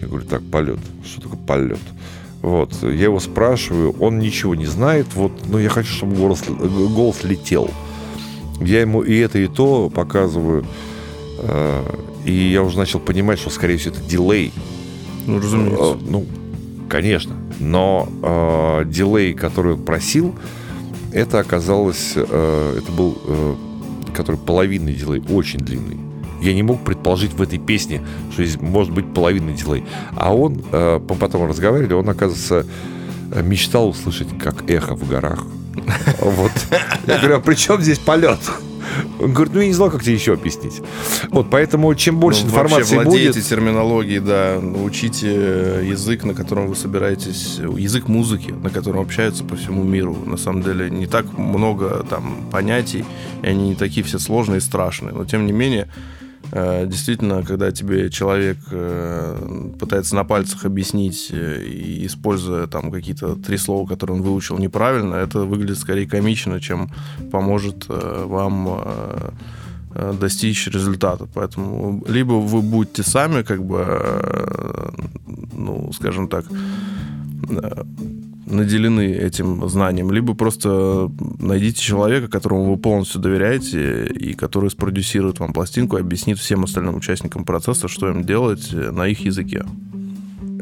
Я 0.00 0.08
говорю, 0.08 0.26
так, 0.26 0.42
полет. 0.50 0.80
Что 1.04 1.22
такое 1.22 1.38
полет? 1.46 1.80
Вот, 2.42 2.74
я 2.82 3.04
его 3.04 3.20
спрашиваю, 3.20 3.94
он 4.00 4.18
ничего 4.18 4.56
не 4.56 4.66
знает, 4.66 5.06
вот, 5.14 5.30
но 5.46 5.60
я 5.60 5.68
хочу, 5.68 5.92
чтобы 5.92 6.16
голос, 6.16 6.42
голос 6.48 7.22
летел. 7.22 7.70
Я 8.60 8.80
ему 8.80 9.02
и 9.02 9.16
это, 9.16 9.38
и 9.38 9.46
то 9.46 9.88
показываю. 9.88 10.64
Э, 11.38 11.82
и 12.24 12.32
я 12.32 12.62
уже 12.62 12.78
начал 12.78 12.98
понимать, 12.98 13.38
что, 13.38 13.50
скорее 13.50 13.76
всего, 13.76 13.94
это 13.94 14.04
дилей. 14.04 14.52
Ну, 15.26 15.38
разумеется. 15.38 15.84
Э, 15.84 15.96
ну, 16.00 16.26
конечно. 16.88 17.36
Но 17.60 18.08
э, 18.22 18.84
дилей, 18.86 19.34
который 19.34 19.74
он 19.74 19.84
просил, 19.84 20.34
это 21.12 21.38
оказалось, 21.38 22.14
э, 22.16 22.78
это 22.78 22.92
был, 22.92 23.18
э, 23.24 23.54
который 24.14 24.36
половинный 24.36 24.94
дилей, 24.94 25.22
очень 25.30 25.60
длинный. 25.60 25.98
Я 26.42 26.54
не 26.54 26.62
мог 26.62 26.82
предположить 26.82 27.32
в 27.34 27.40
этой 27.40 27.58
песне, 27.58 28.02
что 28.32 28.44
здесь 28.44 28.60
может 28.60 28.92
быть 28.92 29.12
половина 29.14 29.52
дилей. 29.52 29.84
А 30.16 30.34
он, 30.34 30.62
э, 30.72 31.00
потом 31.20 31.48
разговаривали, 31.48 31.92
он, 31.94 32.08
оказывается, 32.08 32.66
мечтал 33.42 33.88
услышать, 33.88 34.28
как 34.42 34.68
эхо 34.68 34.94
в 34.94 35.08
горах. 35.08 35.44
Вот. 36.20 36.52
Я 37.06 37.18
говорю, 37.18 37.36
а 37.36 37.40
при 37.40 37.54
чем 37.54 37.80
здесь 37.80 37.98
полет? 37.98 38.38
Он 39.20 39.32
говорит, 39.32 39.54
ну 39.54 39.60
я 39.60 39.68
не 39.68 39.72
знал, 39.72 39.90
как 39.90 40.02
тебе 40.02 40.14
еще 40.14 40.34
объяснить. 40.34 40.82
Вот, 41.30 41.48
поэтому 41.48 41.94
чем 41.94 42.18
больше 42.18 42.42
ну, 42.42 42.48
информации 42.48 42.96
владеете 42.96 43.38
будет... 43.38 43.48
терминологией, 43.48 44.20
да, 44.20 44.58
учите 44.58 45.80
язык, 45.82 46.24
на 46.24 46.34
котором 46.34 46.66
вы 46.66 46.76
собираетесь, 46.76 47.58
язык 47.58 48.08
музыки, 48.08 48.50
на 48.50 48.70
котором 48.70 49.00
общаются 49.00 49.44
по 49.44 49.56
всему 49.56 49.82
миру. 49.82 50.16
На 50.26 50.36
самом 50.36 50.62
деле 50.62 50.90
не 50.90 51.06
так 51.06 51.38
много 51.38 52.04
там 52.08 52.44
понятий, 52.50 53.04
и 53.42 53.46
они 53.46 53.70
не 53.70 53.74
такие 53.76 54.04
все 54.04 54.18
сложные 54.18 54.58
и 54.58 54.60
страшные. 54.60 55.14
Но 55.14 55.24
тем 55.24 55.46
не 55.46 55.52
менее, 55.52 55.88
Э, 55.88 56.21
действительно, 56.52 57.42
когда 57.42 57.72
тебе 57.72 58.10
человек 58.10 58.58
э, 58.70 59.70
пытается 59.78 60.14
на 60.14 60.24
пальцах 60.24 60.66
объяснить, 60.66 61.28
э, 61.30 61.62
используя 62.04 62.66
там 62.66 62.90
какие-то 62.90 63.36
три 63.36 63.56
слова, 63.56 63.86
которые 63.86 64.18
он 64.18 64.22
выучил 64.22 64.58
неправильно, 64.58 65.14
это 65.14 65.40
выглядит 65.40 65.78
скорее 65.78 66.06
комично, 66.06 66.60
чем 66.60 66.90
поможет 67.30 67.86
вам 67.88 68.82
достичь 69.94 70.68
результата. 70.68 71.26
Поэтому 71.34 72.02
либо 72.06 72.32
вы 72.32 72.62
будете 72.62 73.02
сами, 73.02 73.42
как 73.42 73.64
бы, 73.64 74.92
ну, 75.52 75.92
скажем 75.92 76.28
так, 76.28 76.44
наделены 78.46 79.12
этим 79.12 79.68
знанием, 79.68 80.10
либо 80.10 80.34
просто 80.34 81.10
найдите 81.38 81.80
человека, 81.80 82.28
которому 82.28 82.70
вы 82.72 82.76
полностью 82.76 83.20
доверяете 83.20 84.06
и 84.06 84.34
который 84.34 84.70
спродюсирует 84.70 85.38
вам 85.40 85.52
пластинку 85.52 85.96
и 85.96 86.00
объяснит 86.00 86.38
всем 86.38 86.64
остальным 86.64 86.96
участникам 86.96 87.44
процесса, 87.44 87.88
что 87.88 88.08
им 88.08 88.24
делать 88.24 88.72
на 88.72 89.06
их 89.06 89.20
языке. 89.20 89.64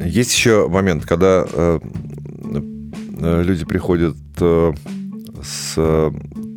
Есть 0.05 0.35
еще 0.35 0.69
момент, 0.69 1.05
когда 1.07 1.47
э, 1.51 1.81
э 3.19 3.43
люди 3.43 3.64
приходят 3.64 4.16
э, 4.40 4.73
с 5.43 6.12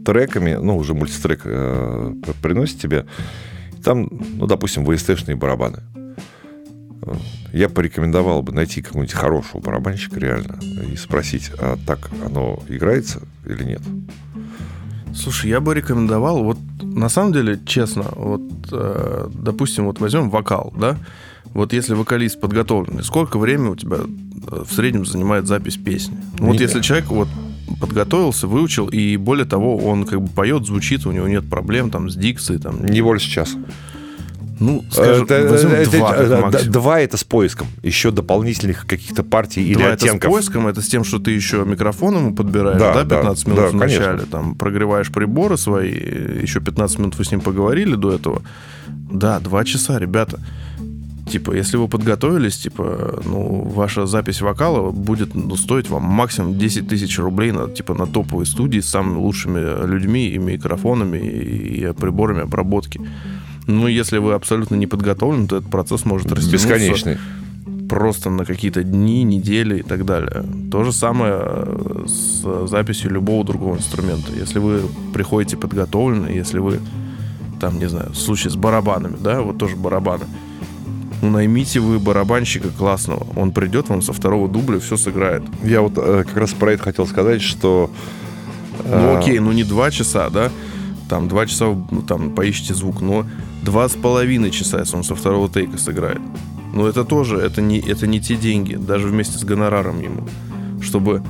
треками, 0.05 0.57
ну, 0.61 0.77
уже 0.77 0.93
мультитрек 0.93 1.41
э, 1.45 2.13
приносит 2.41 2.79
тебе, 2.79 3.05
там, 3.83 4.09
ну, 4.37 4.47
допустим, 4.47 4.83
VST-шные 4.83 5.35
барабаны 5.35 5.79
я 7.51 7.69
порекомендовал 7.69 8.41
бы 8.41 8.51
найти 8.53 8.81
какого-нибудь 8.81 9.13
хорошего 9.13 9.61
барабанщика 9.61 10.19
реально 10.19 10.59
и 10.91 10.95
спросить, 10.95 11.51
а 11.59 11.77
так 11.85 12.09
оно 12.25 12.61
играется 12.67 13.21
или 13.45 13.63
нет? 13.63 13.81
Слушай, 15.15 15.51
я 15.51 15.61
бы 15.61 15.75
рекомендовал, 15.75 16.43
вот 16.43 16.57
на 16.81 17.07
самом 17.09 17.33
деле, 17.33 17.59
честно, 17.65 18.05
вот, 18.15 18.41
э, 18.71 19.27
допустим, 19.31 19.85
вот 19.85 19.99
возьмем 19.99 20.29
вокал, 20.29 20.73
да, 20.75 20.97
вот 21.53 21.71
если 21.73 21.93
вокалист 21.93 22.39
подготовленный, 22.39 23.03
сколько 23.03 23.37
времени 23.37 23.69
у 23.69 23.75
тебя 23.75 23.97
э, 23.97 24.63
в 24.67 24.73
среднем 24.73 25.05
занимает 25.05 25.47
запись 25.47 25.77
песни? 25.77 26.17
Ну, 26.39 26.47
вот 26.47 26.59
если 26.59 26.81
человек 26.81 27.07
вот 27.09 27.27
подготовился, 27.79 28.47
выучил, 28.47 28.87
и 28.87 29.17
более 29.17 29.45
того, 29.45 29.77
он 29.77 30.05
как 30.05 30.21
бы 30.21 30.27
поет, 30.27 30.65
звучит, 30.65 31.05
у 31.05 31.11
него 31.11 31.27
нет 31.27 31.47
проблем 31.49 31.91
там 31.91 32.09
с 32.09 32.15
дикцией. 32.15 32.59
Там. 32.59 32.83
Не 32.85 33.01
больше 33.01 33.29
часа. 33.29 33.57
Ну, 34.63 34.85
скажем, 34.89 35.25
это, 35.25 35.33
это, 35.33 35.91
два, 35.91 36.15
это, 36.15 36.69
два 36.69 36.99
это 37.01 37.17
с 37.17 37.23
поиском. 37.25 37.67
Еще 37.83 38.11
дополнительных 38.11 38.87
каких-то 38.87 39.21
партий 39.23 39.61
или 39.61 39.73
два 39.73 39.91
оттенков. 39.91 40.15
это 40.15 40.27
с 40.27 40.31
поиском, 40.31 40.67
это 40.67 40.81
с 40.81 40.87
тем, 40.87 41.03
что 41.03 41.19
ты 41.19 41.31
еще 41.31 41.65
микрофон 41.65 42.15
ему 42.15 42.33
подбираешь, 42.33 42.79
да, 42.79 43.03
да 43.03 43.17
15 43.17 43.45
да, 43.45 43.51
минут 43.51 43.63
да, 43.63 43.69
в 43.69 43.75
начале, 43.75 44.05
конечно. 44.05 44.27
там, 44.27 44.55
прогреваешь 44.55 45.11
приборы 45.11 45.57
свои, 45.57 45.91
еще 45.91 46.61
15 46.61 46.99
минут 46.99 47.17
вы 47.17 47.25
с 47.25 47.31
ним 47.31 47.41
поговорили 47.41 47.95
до 47.95 48.13
этого. 48.13 48.41
Да, 49.11 49.39
два 49.41 49.65
часа, 49.65 49.99
ребята. 49.99 50.39
Типа, 51.29 51.51
если 51.51 51.77
вы 51.77 51.89
подготовились, 51.89 52.57
типа, 52.57 53.21
ну, 53.25 53.63
ваша 53.63 54.05
запись 54.05 54.41
вокала 54.41 54.91
будет 54.91 55.35
ну, 55.35 55.55
стоить 55.57 55.89
вам 55.89 56.03
максимум 56.03 56.57
10 56.57 56.87
тысяч 56.87 57.19
рублей 57.19 57.51
на, 57.51 57.69
типа, 57.69 57.93
на 57.93 58.07
топовой 58.07 58.45
студии 58.45 58.79
с 58.79 58.89
самыми 58.89 59.17
лучшими 59.17 59.85
людьми 59.85 60.27
и 60.27 60.37
микрофонами 60.37 61.17
и, 61.17 61.89
и 61.89 61.93
приборами 61.93 62.41
обработки. 62.41 63.01
Ну, 63.67 63.87
если 63.87 64.17
вы 64.17 64.33
абсолютно 64.33 64.75
не 64.75 64.87
подготовлены, 64.87 65.47
то 65.47 65.57
этот 65.57 65.69
процесс 65.69 66.05
может 66.05 66.31
растянуться. 66.31 66.67
Бесконечный. 66.67 67.17
Просто 67.89 68.29
на 68.29 68.45
какие-то 68.45 68.83
дни, 68.83 69.23
недели 69.23 69.79
и 69.79 69.83
так 69.83 70.05
далее. 70.05 70.43
То 70.71 70.83
же 70.83 70.91
самое 70.91 71.35
э, 71.37 72.05
с 72.07 72.67
записью 72.67 73.11
любого 73.11 73.45
другого 73.45 73.75
инструмента. 73.77 74.31
Если 74.33 74.59
вы 74.59 74.81
приходите 75.13 75.57
подготовлены, 75.57 76.27
если 76.27 76.59
вы, 76.59 76.79
там, 77.59 77.79
не 77.79 77.87
знаю, 77.87 78.11
в 78.11 78.17
случае 78.17 78.51
с 78.51 78.55
барабанами, 78.55 79.15
да, 79.19 79.41
вот 79.41 79.57
тоже 79.57 79.75
барабаны. 79.75 80.25
Ну, 81.21 81.29
наймите 81.29 81.79
вы 81.79 81.99
барабанщика 81.99 82.69
классного. 82.69 83.27
Он 83.35 83.51
придет 83.51 83.87
вам 83.89 84.01
со 84.01 84.11
второго 84.11 84.49
дубля, 84.49 84.79
все 84.79 84.97
сыграет. 84.97 85.43
Я 85.63 85.81
вот 85.81 85.93
э, 85.97 86.25
как 86.27 86.35
раз 86.35 86.51
про 86.51 86.73
это 86.73 86.83
хотел 86.83 87.07
сказать, 87.07 87.41
что... 87.41 87.89
Э... 88.83 88.99
Ну, 88.99 89.17
окей, 89.19 89.39
ну 89.39 89.51
не 89.51 89.63
два 89.63 89.89
часа, 89.91 90.29
да? 90.29 90.51
Там 91.13 91.27
два 91.27 91.45
часа, 91.45 91.65
ну, 91.67 92.01
там, 92.01 92.31
поищите 92.31 92.73
звук, 92.73 92.99
но 92.99 93.23
Два 93.61 93.87
с 93.87 93.91
половиной 93.91 94.49
часа, 94.49 94.79
если 94.79 94.97
он 94.97 95.03
со 95.03 95.13
второго 95.13 95.47
тейка 95.47 95.77
сыграет. 95.77 96.19
Но 96.73 96.87
это 96.87 97.05
тоже, 97.05 97.37
это 97.37 97.61
не, 97.61 97.77
это 97.77 98.07
не 98.07 98.19
те 98.19 98.35
деньги, 98.35 98.73
даже 98.73 99.09
вместе 99.09 99.37
с 99.37 99.43
гонораром 99.43 100.01
ему. 100.01 100.27
Чтобы 100.81 101.21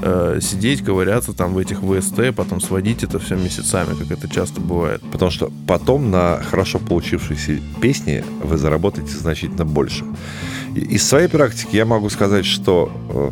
э, 0.00 0.38
сидеть, 0.40 0.84
ковыряться 0.84 1.32
там 1.32 1.52
в 1.52 1.58
этих 1.58 1.80
ВСТ, 1.80 2.32
потом 2.32 2.60
сводить 2.60 3.02
это 3.02 3.18
все 3.18 3.34
месяцами, 3.34 3.96
как 3.98 4.12
это 4.12 4.28
часто 4.28 4.60
бывает. 4.60 5.02
Потому 5.10 5.32
что 5.32 5.50
потом 5.66 6.12
на 6.12 6.40
хорошо 6.40 6.78
получившейся 6.78 7.58
песне 7.82 8.24
вы 8.40 8.56
заработаете 8.56 9.16
значительно 9.16 9.64
больше. 9.64 10.04
Из 10.76 11.02
своей 11.02 11.26
практики 11.26 11.74
я 11.74 11.86
могу 11.86 12.08
сказать, 12.08 12.46
что 12.46 12.88
э, 13.10 13.30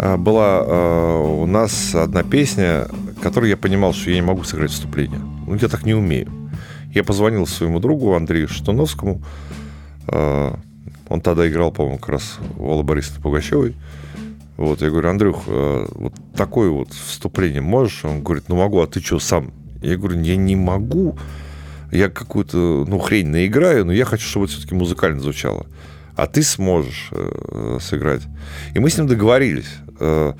э 0.00 0.16
была 0.16 0.64
э, 0.66 1.42
у 1.42 1.46
нас 1.46 1.94
одна 1.94 2.24
песня, 2.24 2.88
которую 3.26 3.50
я 3.50 3.56
понимал, 3.56 3.92
что 3.92 4.10
я 4.10 4.16
не 4.16 4.22
могу 4.22 4.44
сыграть 4.44 4.70
вступление. 4.70 5.18
Ну, 5.18 5.56
я 5.56 5.66
так 5.66 5.84
не 5.84 5.94
умею. 5.94 6.30
Я 6.94 7.02
позвонил 7.02 7.44
своему 7.48 7.80
другу 7.80 8.14
Андрею 8.14 8.46
Штуновскому. 8.46 9.20
А, 10.06 10.56
он 11.08 11.20
тогда 11.20 11.48
играл, 11.48 11.72
по-моему, 11.72 11.98
как 11.98 12.10
раз 12.10 12.38
у 12.56 12.70
Аллы 12.70 12.84
Борисовны 12.84 13.20
Пугачевой. 13.20 13.74
Вот, 14.56 14.80
я 14.80 14.90
говорю, 14.90 15.10
Андрюх, 15.10 15.42
а, 15.48 15.88
вот 15.92 16.12
такое 16.36 16.70
вот 16.70 16.92
вступление 16.92 17.60
можешь? 17.60 18.04
Он 18.04 18.22
говорит, 18.22 18.44
ну 18.46 18.58
могу, 18.58 18.80
а 18.80 18.86
ты 18.86 19.00
что, 19.00 19.18
сам? 19.18 19.52
Я 19.82 19.96
говорю, 19.96 20.20
я 20.20 20.36
не 20.36 20.54
могу. 20.54 21.18
Я 21.90 22.08
какую-то, 22.08 22.84
ну, 22.86 23.00
хрень 23.00 23.26
наиграю, 23.26 23.86
но 23.86 23.92
я 23.92 24.04
хочу, 24.04 24.24
чтобы 24.24 24.44
это 24.44 24.54
все-таки 24.54 24.76
музыкально 24.76 25.18
звучало. 25.18 25.66
А 26.14 26.28
ты 26.28 26.44
сможешь 26.44 27.08
э, 27.10 27.78
сыграть. 27.80 28.22
И 28.74 28.78
мы 28.78 28.88
с 28.88 28.96
ним 28.96 29.08
договорились, 29.08 29.72
э, 29.98 30.34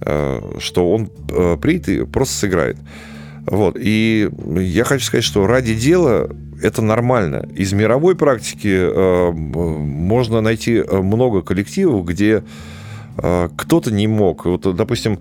что 0.00 0.92
он 0.92 1.10
э, 1.30 1.56
приедет 1.60 1.88
и 1.88 2.04
просто 2.04 2.34
сыграет. 2.34 2.76
Вот. 3.46 3.76
И 3.78 4.28
я 4.56 4.84
хочу 4.84 5.04
сказать, 5.04 5.24
что 5.24 5.46
ради 5.46 5.74
дела 5.74 6.28
это 6.62 6.82
нормально. 6.82 7.48
Из 7.54 7.72
мировой 7.72 8.14
практики 8.14 8.68
э, 8.68 9.30
можно 9.32 10.40
найти 10.40 10.74
э, 10.76 11.00
много 11.00 11.42
коллективов, 11.42 12.04
где 12.04 12.42
э, 13.16 13.48
кто-то 13.56 13.90
не 13.90 14.06
мог. 14.06 14.44
Вот, 14.44 14.76
допустим, 14.76 15.20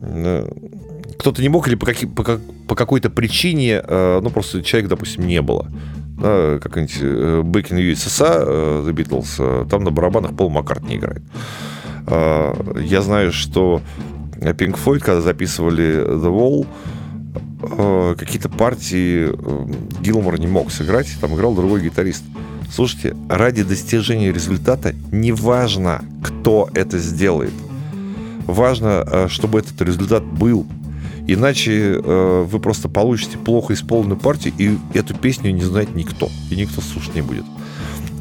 э, 0.00 0.50
кто-то 1.18 1.42
не 1.42 1.48
мог 1.48 1.68
или 1.68 1.76
по, 1.76 1.86
каки, 1.86 2.06
по, 2.06 2.40
по 2.68 2.74
какой-то 2.74 3.08
причине, 3.08 3.82
э, 3.82 4.20
ну, 4.22 4.30
просто 4.30 4.62
человек, 4.62 4.90
допустим, 4.90 5.26
не 5.26 5.40
было. 5.40 5.70
Да, 6.18 6.58
как-нибудь 6.60 6.98
э, 7.00 7.42
Back 7.44 7.70
in 7.70 7.92
USSR, 7.92 8.44
э, 8.46 8.84
The 8.86 8.92
Beatles, 8.92 9.36
э, 9.38 9.66
там 9.68 9.84
на 9.84 9.90
барабанах 9.90 10.36
Пол 10.36 10.50
Маккартни 10.50 10.96
играет. 10.96 11.22
Э, 11.22 11.83
я 12.06 13.02
знаю, 13.02 13.32
что 13.32 13.80
Pink 14.52 14.78
Floyd, 14.82 15.00
когда 15.00 15.20
записывали 15.20 16.04
The 16.06 16.30
Wall, 16.30 16.66
э, 17.62 18.14
какие-то 18.18 18.48
партии 18.48 19.30
э, 19.32 19.66
Гилмор 20.00 20.38
не 20.38 20.46
мог 20.46 20.70
сыграть, 20.70 21.08
там 21.20 21.34
играл 21.34 21.54
другой 21.54 21.82
гитарист. 21.82 22.24
Слушайте, 22.70 23.16
ради 23.28 23.62
достижения 23.62 24.32
результата 24.32 24.94
неважно, 25.12 26.04
кто 26.22 26.68
это 26.74 26.98
сделает. 26.98 27.52
Важно, 28.46 29.04
э, 29.06 29.28
чтобы 29.28 29.60
этот 29.60 29.80
результат 29.80 30.24
был. 30.24 30.66
Иначе 31.26 32.00
э, 32.04 32.46
вы 32.46 32.58
просто 32.60 32.88
получите 32.88 33.38
плохо 33.38 33.72
исполненную 33.72 34.18
партию, 34.18 34.52
и 34.58 34.76
эту 34.92 35.14
песню 35.14 35.52
не 35.52 35.62
знает 35.62 35.94
никто. 35.94 36.28
И 36.50 36.56
никто 36.56 36.82
слушать 36.82 37.14
не 37.14 37.22
будет. 37.22 37.44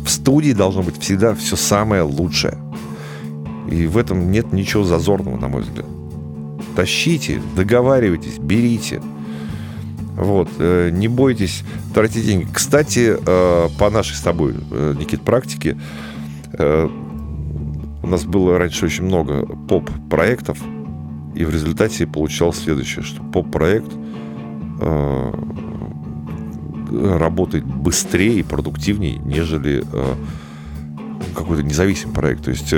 В 0.05 0.09
студии 0.09 0.53
должно 0.53 0.83
быть 0.83 0.99
всегда 0.99 1.33
все 1.35 1.55
самое 1.55 2.03
лучшее. 2.03 2.57
И 3.73 3.87
в 3.87 3.97
этом 3.97 4.31
нет 4.31 4.53
ничего 4.53 4.83
зазорного, 4.83 5.37
на 5.37 5.47
мой 5.47 5.63
взгляд. 5.63 5.87
Тащите, 6.75 7.41
договаривайтесь, 7.55 8.37
берите. 8.37 9.01
Вот, 10.15 10.47
э, 10.59 10.91
не 10.91 11.07
бойтесь 11.07 11.63
тратить 11.93 12.25
деньги. 12.25 12.47
Кстати, 12.53 13.17
э, 13.17 13.69
по 13.79 13.89
нашей 13.89 14.15
с 14.15 14.21
тобой, 14.21 14.53
э, 14.69 14.95
Никит, 14.99 15.21
практике, 15.21 15.77
у 16.55 18.07
нас 18.07 18.25
было 18.25 18.59
раньше 18.59 18.85
очень 18.85 19.05
много 19.05 19.47
поп-проектов, 19.67 20.59
и 21.33 21.45
в 21.45 21.49
результате 21.49 22.05
получалось 22.05 22.59
следующее, 22.59 23.03
что 23.03 23.23
поп-проект 23.23 23.91
работает 26.91 27.65
быстрее 27.65 28.41
и 28.41 28.43
продуктивнее, 28.43 29.17
нежели 29.17 29.83
какой-то 31.33 31.63
независимый 31.63 32.15
проект. 32.15 32.45
То 32.45 32.51
есть 32.51 32.73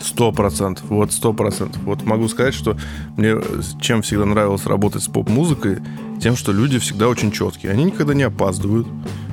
Сто 0.00 0.30
процентов, 0.32 0.84
вот 0.88 1.12
сто 1.12 1.32
процентов. 1.32 1.82
Вот 1.82 2.04
могу 2.04 2.28
сказать, 2.28 2.54
что 2.54 2.76
мне 3.16 3.34
чем 3.80 4.02
всегда 4.02 4.24
нравилось 4.24 4.66
работать 4.66 5.02
с 5.02 5.08
поп-музыкой, 5.08 5.78
тем, 6.20 6.36
что 6.36 6.52
люди 6.52 6.78
всегда 6.78 7.08
очень 7.08 7.32
четкие. 7.32 7.72
Они 7.72 7.84
никогда 7.84 8.14
не 8.14 8.22
опаздывают, 8.22 8.86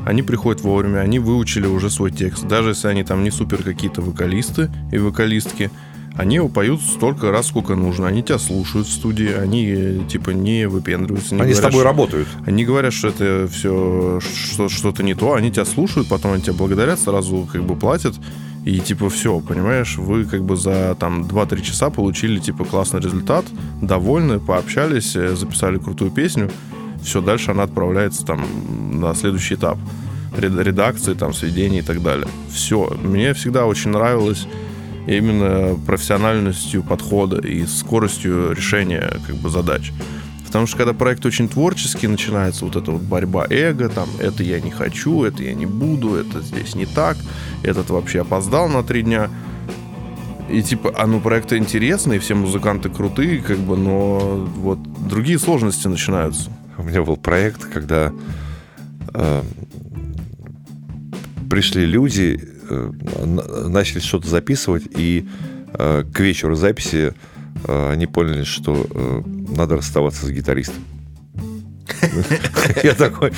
они 0.06 0.24
приходят 0.24 0.62
вовремя, 0.62 1.00
они 1.00 1.20
выучили 1.20 1.68
уже 1.68 1.90
свой 1.90 2.12
текст. 2.12 2.48
Даже 2.48 2.70
если 2.70 2.88
они 2.88 3.04
там 3.04 3.24
не 3.24 3.32
супер 3.32 3.64
какие-то 3.64 4.02
вокалисты 4.02 4.72
и 4.92 4.98
вокалистки, 4.98 5.70
они 6.16 6.36
его 6.36 6.48
поют 6.48 6.82
столько 6.82 7.32
раз, 7.32 7.48
сколько 7.48 7.76
нужно. 7.76 8.08
Они 8.08 8.24
тебя 8.24 8.40
слушают 8.40 8.88
в 8.88 8.92
студии, 8.92 9.32
они 9.32 10.06
типа 10.08 10.30
не 10.30 10.68
выпендриваются. 10.68 11.36
Не 11.36 11.42
они 11.42 11.52
говорят, 11.52 11.58
с 11.58 11.68
тобой 11.68 11.82
что, 11.82 11.90
работают. 11.90 12.28
Они 12.46 12.64
говорят, 12.64 12.94
что 12.94 13.10
это 13.10 13.50
все 13.52 14.22
что, 14.22 14.70
что-то 14.70 15.04
не 15.04 15.14
то, 15.14 15.34
они 15.34 15.52
тебя 15.52 15.66
слушают, 15.66 16.08
потом 16.08 16.34
они 16.34 16.42
тебя 16.42 16.54
благодарят, 16.54 17.00
сразу 17.00 17.48
как 17.52 17.64
бы 17.64 17.76
платят. 17.76 18.16
И 18.64 18.80
типа 18.80 19.10
все, 19.10 19.40
понимаешь, 19.42 19.98
вы 19.98 20.26
как 20.26 20.44
бы 20.44 20.56
за 20.56 20.96
там 21.00 21.24
2-3 21.24 21.62
часа 21.62 21.90
получили 21.90 22.40
типа 22.40 22.64
классный 22.66 23.00
результат, 23.00 23.46
довольны, 23.82 24.40
пообщались, 24.40 25.16
э, 25.16 25.36
записали 25.36 25.78
крутую 25.78 26.12
песню. 26.12 26.50
Все, 27.04 27.22
дальше 27.22 27.52
она 27.52 27.64
отправляется 27.64 28.26
там 28.26 28.44
на 29.00 29.14
следующий 29.14 29.56
этап 29.56 29.78
редакции, 30.38 31.14
там, 31.14 31.34
сведений 31.34 31.80
и 31.80 31.82
так 31.82 32.02
далее. 32.02 32.28
Все. 32.50 32.90
Мне 33.04 33.34
всегда 33.34 33.66
очень 33.66 33.92
нравилось 33.92 34.48
именно 35.08 35.78
профессиональностью 35.86 36.84
подхода 36.84 37.40
и 37.40 37.66
скоростью 37.66 38.52
решения 38.52 39.20
как 39.26 39.36
бы 39.36 39.50
задач. 39.50 39.92
Потому 40.46 40.68
что 40.68 40.78
когда 40.78 40.94
проект 40.94 41.26
очень 41.26 41.50
творческий, 41.50 42.08
начинается 42.08 42.64
вот 42.64 42.78
эта 42.78 42.92
вот 42.92 43.02
борьба 43.02 43.46
эго, 43.50 43.90
там, 43.90 44.08
это 44.20 44.42
я 44.42 44.62
не 44.62 44.72
хочу, 44.72 45.24
это 45.24 45.44
я 45.44 45.54
не 45.54 45.66
буду, 45.66 46.16
это 46.16 46.42
здесь 46.42 46.76
не 46.76 46.86
так, 46.86 47.18
этот 47.62 47.90
вообще 47.90 48.22
опоздал 48.22 48.70
на 48.70 48.82
три 48.82 49.02
дня. 49.02 49.30
И 50.50 50.62
типа, 50.62 50.94
а 50.98 51.08
ну 51.08 51.20
проекты 51.20 51.58
интересные, 51.58 52.20
все 52.20 52.36
музыканты 52.36 52.90
крутые, 52.90 53.42
как 53.42 53.58
бы, 53.58 53.76
но 53.76 54.48
вот 54.58 54.80
другие 55.10 55.40
сложности 55.40 55.88
начинаются. 55.88 56.50
У 56.78 56.84
меня 56.84 57.02
был 57.04 57.18
проект, 57.18 57.66
когда 57.66 58.14
э, 59.14 59.44
пришли 61.50 61.86
люди, 61.86 62.40
начали 62.70 64.00
что-то 64.00 64.28
записывать, 64.28 64.84
и 64.98 65.28
э, 65.74 66.04
к 66.14 66.20
вечеру 66.20 66.56
записи 66.56 67.14
э, 67.68 67.92
они 67.92 68.08
поняли, 68.08 68.44
что 68.44 68.88
надо 69.26 69.78
расставаться 69.78 70.26
с 70.26 70.30
гитаристом. 70.30 70.84
Я 72.84 72.94
такой, 72.94 73.32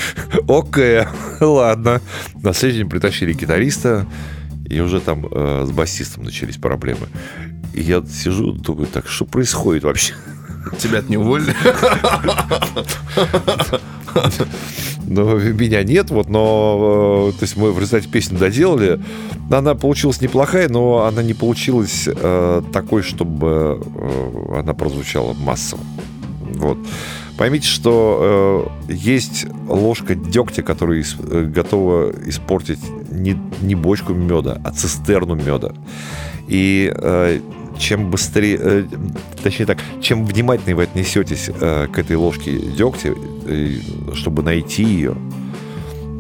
окей, 0.48 1.04
ладно. 1.40 2.02
На 2.42 2.54
следующий 2.54 2.84
день 2.84 2.90
притащили 2.90 3.34
гитариста, 3.34 4.08
и 4.70 4.80
уже 4.80 5.00
там 5.00 5.28
с 5.32 5.72
басистом 5.72 6.24
начались 6.24 6.58
проблемы. 6.58 7.08
И 7.74 7.82
я 7.82 8.04
сижу, 8.06 8.54
думаю, 8.54 8.88
так, 8.88 9.08
что 9.08 9.26
происходит 9.26 9.84
вообще? 9.84 10.14
Тебя 10.80 11.04
не 11.08 11.18
уволили? 11.18 11.54
Но 15.08 15.36
меня 15.36 15.84
нет, 15.84 16.12
вот, 16.12 16.30
но 16.30 17.30
э, 17.30 17.40
то 17.40 17.44
есть 17.44 17.56
мы 17.56 17.72
в 17.72 17.80
результате 17.80 18.10
песню 18.10 18.38
доделали. 18.38 19.00
Она 19.50 19.74
получилась 19.74 20.20
неплохая, 20.22 20.68
но 20.68 21.06
она 21.06 21.24
не 21.24 21.34
получилась 21.34 22.08
э, 22.08 22.62
такой, 22.74 23.04
чтобы 23.04 23.82
э, 23.84 24.60
она 24.60 24.74
прозвучала 24.74 25.34
массово. 25.34 25.82
Вот. 26.56 26.78
Поймите, 27.38 27.68
что 27.68 28.68
э, 28.90 28.94
есть 28.94 29.46
ложка 29.70 30.16
дегтя, 30.16 30.62
которая 30.62 31.00
ис- 31.00 31.16
э, 31.30 31.46
готова 31.46 32.12
испортить 32.26 32.80
не, 33.10 33.40
не 33.62 33.76
бочку 33.76 34.14
меда, 34.14 34.60
а 34.64 34.72
цистерну 34.72 35.36
меда. 35.36 35.72
И 36.48 36.92
э, 36.94 37.40
чем 37.78 38.10
быстрее, 38.10 38.58
э, 38.60 38.84
точнее 39.44 39.66
так, 39.66 39.80
чем 40.02 40.26
внимательнее 40.26 40.76
вы 40.76 40.84
отнесетесь 40.84 41.50
э, 41.50 41.88
к 41.88 41.98
этой 41.98 42.16
ложке 42.16 42.58
дегтя, 42.58 43.14
э, 43.46 43.80
чтобы 44.14 44.44
найти 44.44 44.84
ее, 44.84 45.16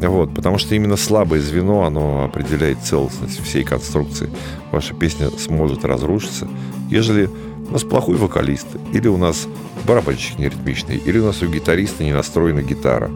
вот, 0.01 0.33
потому 0.33 0.57
что 0.57 0.75
именно 0.75 0.95
слабое 0.95 1.41
звено, 1.41 1.83
оно 1.83 2.25
определяет 2.25 2.79
целостность 2.83 3.43
всей 3.43 3.63
конструкции. 3.63 4.29
Ваша 4.71 4.93
песня 4.93 5.29
сможет 5.31 5.85
разрушиться, 5.85 6.47
ежели 6.89 7.29
у 7.69 7.73
нас 7.73 7.83
плохой 7.83 8.15
вокалист, 8.17 8.67
или 8.93 9.07
у 9.07 9.17
нас 9.17 9.47
барабанщик 9.85 10.37
неритмичный, 10.37 10.97
или 10.97 11.19
у 11.19 11.25
нас 11.25 11.41
у 11.41 11.47
гитариста 11.47 12.03
не 12.03 12.13
настроена 12.13 12.61
гитара 12.61 13.09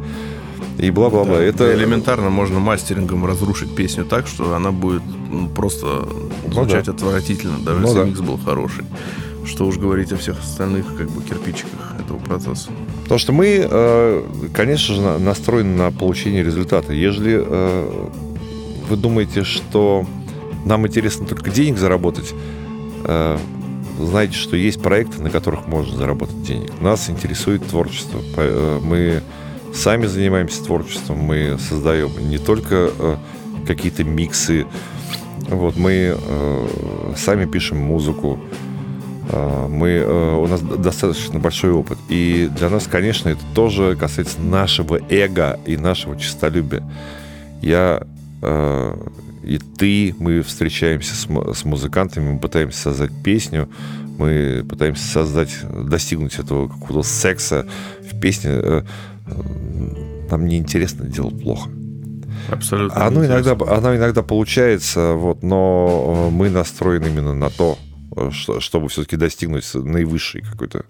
и 0.78 0.90
бла-бла-бла. 0.90 1.38
Да, 1.38 1.44
это 1.44 1.74
элементарно 1.76 2.30
можно 2.30 2.60
мастерингом 2.60 3.26
разрушить 3.26 3.76
песню 3.76 4.06
так, 4.06 4.28
что 4.28 4.56
она 4.56 4.72
будет 4.72 5.04
ну, 5.30 5.48
просто 5.48 6.08
звучать 6.52 6.88
ну, 6.88 6.94
да. 6.94 7.06
отвратительно, 7.06 7.60
даже 7.60 7.80
ну, 7.80 7.88
если 7.88 8.00
да. 8.00 8.06
микс 8.06 8.20
был 8.20 8.38
хороший. 8.38 8.86
Что 9.46 9.66
уж 9.66 9.78
говорить 9.78 10.12
о 10.12 10.18
всех 10.18 10.40
остальных 10.40 10.86
как 10.96 11.10
бы 11.10 11.22
кирпичиках 11.24 11.96
этого 12.00 12.20
процесса. 12.20 12.70
Потому 13.04 13.20
что 13.20 13.34
мы, 13.34 13.68
э, 13.70 14.24
конечно 14.54 14.96
же, 14.96 15.02
настроены 15.02 15.76
на 15.76 15.92
получение 15.92 16.44
результата. 16.44 16.94
Ежели 16.94 17.44
э, 17.44 18.10
вы 18.88 18.98
думаете, 18.98 19.44
что 19.44 20.06
нам 20.66 20.88
интересно 20.88 21.26
только 21.26 21.50
денег 21.50 21.78
заработать, 21.80 22.34
э, 23.06 23.38
знаете, 24.00 24.36
что 24.36 24.56
есть 24.56 24.82
проекты, 24.82 25.22
на 25.22 25.30
которых 25.30 25.68
можно 25.68 25.98
заработать 25.98 26.42
денег. 26.44 26.72
Нас 26.80 27.10
интересует 27.10 27.66
творчество. 27.66 28.20
Мы 28.82 29.22
сами 29.74 30.06
занимаемся 30.06 30.64
творчеством, 30.64 31.18
мы 31.18 31.58
создаем 31.60 32.12
не 32.30 32.38
только 32.38 32.92
э, 32.98 33.16
какие-то 33.66 34.04
миксы, 34.04 34.66
вот, 35.48 35.76
мы 35.76 36.16
э, 36.18 37.14
сами 37.18 37.46
пишем 37.46 37.78
музыку, 37.78 38.40
э, 39.30 39.68
мы, 39.68 40.38
у 40.38 40.48
нас 40.48 40.62
достаточно 40.62 41.40
большой 41.40 41.72
опыт. 41.72 41.98
И 42.10 42.50
для 42.58 42.70
нас, 42.70 42.88
конечно, 42.88 43.30
это 43.30 43.42
тоже 43.54 43.96
касается 44.00 44.42
нашего 44.42 45.00
эго 45.10 45.60
и 45.66 45.78
нашего 45.78 46.18
честолюбия. 46.18 46.84
Я 47.62 48.04
и 49.44 49.60
ты, 49.78 50.16
мы 50.20 50.42
встречаемся 50.42 51.16
с, 51.16 51.28
с 51.28 51.66
музыкантами, 51.66 52.34
мы 52.34 52.40
пытаемся 52.40 52.80
создать 52.80 53.12
песню, 53.24 53.70
мы 54.18 54.64
пытаемся 54.68 55.04
создать, 55.04 55.56
достигнуть 55.64 56.38
этого 56.38 56.68
какого-то 56.68 57.08
секса 57.08 57.68
в 58.02 58.20
песне. 58.20 58.84
Нам 60.30 60.46
неинтересно 60.46 61.06
делать 61.06 61.42
плохо. 61.42 61.70
Абсолютно. 62.50 63.06
Оно 63.06 63.26
иногда, 63.26 63.52
оно 63.52 63.96
иногда 63.96 64.24
получается, 64.24 65.14
вот, 65.14 65.44
но 65.44 66.30
э, 66.30 66.34
мы 66.34 66.50
настроены 66.50 67.08
именно 67.08 67.36
на 67.36 67.50
то, 67.50 67.78
э, 68.16 68.30
что, 68.32 68.60
чтобы 68.60 68.90
все-таки 68.90 69.16
достигнуть 69.16 69.70
наивысшей 69.74 70.42
какой-то 70.42 70.86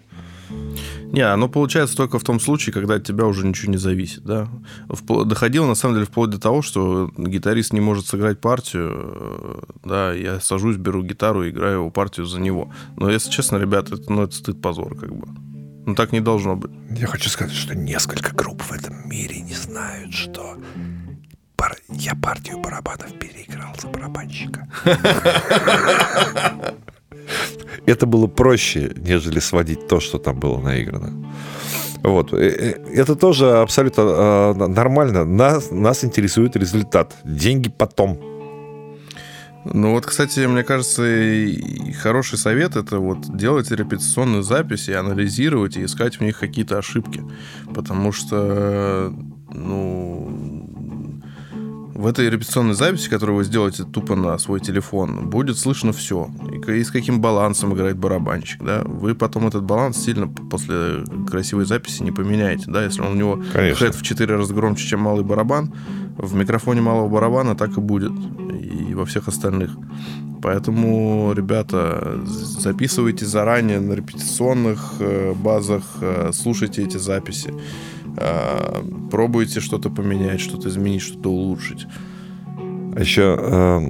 не, 1.12 1.20
оно 1.20 1.46
получается 1.48 1.94
только 1.94 2.18
в 2.18 2.24
том 2.24 2.40
случае, 2.40 2.72
когда 2.72 2.94
от 2.94 3.04
тебя 3.04 3.26
уже 3.26 3.46
ничего 3.46 3.70
не 3.70 3.76
зависит, 3.76 4.24
да. 4.24 4.48
Доходило, 5.26 5.66
на 5.66 5.74
самом 5.74 5.96
деле, 5.96 6.06
вплоть 6.06 6.30
до 6.30 6.40
того, 6.40 6.62
что 6.62 7.10
гитарист 7.18 7.74
не 7.74 7.80
может 7.80 8.06
сыграть 8.06 8.40
партию, 8.40 8.92
э, 8.94 9.60
да, 9.84 10.12
я 10.14 10.40
сажусь, 10.40 10.76
беру 10.76 11.02
гитару 11.02 11.44
и 11.44 11.50
играю 11.50 11.80
его 11.80 11.90
партию 11.90 12.24
за 12.24 12.40
него. 12.40 12.72
Но, 12.96 13.10
если 13.10 13.30
честно, 13.30 13.58
ребята, 13.58 13.96
это, 13.96 14.10
ну, 14.10 14.22
это 14.22 14.34
стыд-позор, 14.34 14.96
как 14.96 15.14
бы. 15.14 15.28
Ну, 15.86 15.94
так 15.94 16.12
не 16.12 16.20
должно 16.20 16.56
быть. 16.56 16.70
Я 16.90 17.06
хочу 17.06 17.28
сказать, 17.28 17.54
что 17.54 17.74
несколько 17.74 18.34
групп 18.34 18.62
в 18.62 18.72
этом 18.72 19.08
мире 19.08 19.40
не 19.40 19.54
знают, 19.54 20.14
что 20.14 20.56
пар... 21.56 21.76
я 21.88 22.14
партию 22.14 22.58
барабанов 22.58 23.18
переиграл 23.18 23.74
за 23.80 23.88
барабанщика. 23.88 24.68
Это 27.86 28.06
было 28.06 28.26
проще, 28.28 28.92
нежели 28.96 29.40
сводить 29.40 29.88
то, 29.88 30.00
что 30.00 30.18
там 30.18 30.38
было 30.38 30.60
наиграно. 30.60 31.32
Вот. 32.02 32.32
Э, 32.32 32.36
э, 32.36 32.74
это 32.94 33.16
тоже 33.16 33.58
абсолютно 33.58 34.02
а, 34.06 34.54
нормально. 34.54 35.24
Нас, 35.24 35.70
нас 35.70 36.04
интересует 36.04 36.56
результат. 36.56 37.16
Деньги 37.24 37.68
потом. 37.68 38.18
Ну 39.64 39.92
вот, 39.92 40.06
кстати, 40.06 40.40
мне 40.40 40.64
кажется, 40.64 41.02
хороший 42.00 42.38
совет 42.38 42.76
это 42.76 42.98
вот 42.98 43.36
делать 43.36 43.70
репетиционную 43.70 44.42
запись 44.42 44.88
и 44.88 44.92
анализировать 44.92 45.76
и 45.76 45.84
искать 45.84 46.16
в 46.16 46.20
них 46.20 46.38
какие-то 46.38 46.78
ошибки. 46.78 47.22
Потому 47.74 48.12
что, 48.12 49.14
ну, 49.52 50.68
в 51.94 52.06
этой 52.06 52.28
репетиционной 52.28 52.74
записи, 52.74 53.08
которую 53.08 53.36
вы 53.36 53.44
сделаете 53.44 53.84
тупо 53.84 54.16
на 54.16 54.36
свой 54.38 54.58
телефон, 54.58 55.28
будет 55.30 55.56
слышно 55.56 55.92
все. 55.92 56.28
И 56.66 56.82
с 56.82 56.90
каким 56.90 57.20
балансом 57.20 57.74
играет 57.74 57.96
барабанщик, 57.96 58.62
да. 58.64 58.82
Вы 58.84 59.14
потом 59.14 59.46
этот 59.46 59.62
баланс 59.62 59.98
сильно 59.98 60.26
после 60.26 61.04
красивой 61.30 61.64
записи 61.64 62.02
не 62.02 62.10
поменяете, 62.10 62.64
да. 62.66 62.82
Если 62.84 63.00
он 63.00 63.12
у 63.12 63.14
него 63.14 63.42
хэт 63.52 63.94
в 63.94 64.02
4 64.02 64.34
раза 64.34 64.52
громче, 64.52 64.88
чем 64.88 65.00
малый 65.00 65.24
барабан, 65.24 65.72
в 66.16 66.34
микрофоне 66.34 66.80
малого 66.80 67.08
барабана 67.08 67.54
так 67.54 67.76
и 67.76 67.80
будет. 67.80 68.12
И 68.60 68.94
во 68.94 69.04
всех 69.04 69.28
остальных. 69.28 69.76
Поэтому, 70.42 71.32
ребята, 71.34 72.20
записывайте 72.24 73.24
заранее 73.24 73.80
на 73.80 73.92
репетиционных 73.92 74.94
э, 74.98 75.34
базах, 75.34 75.84
э, 76.00 76.30
слушайте 76.32 76.82
эти 76.82 76.96
записи, 76.96 77.54
э, 78.16 78.82
пробуйте 79.10 79.60
что-то 79.60 79.88
поменять, 79.88 80.40
что-то 80.40 80.68
изменить, 80.68 81.02
что-то 81.02 81.30
улучшить. 81.30 81.86
А 82.94 83.00
еще 83.00 83.80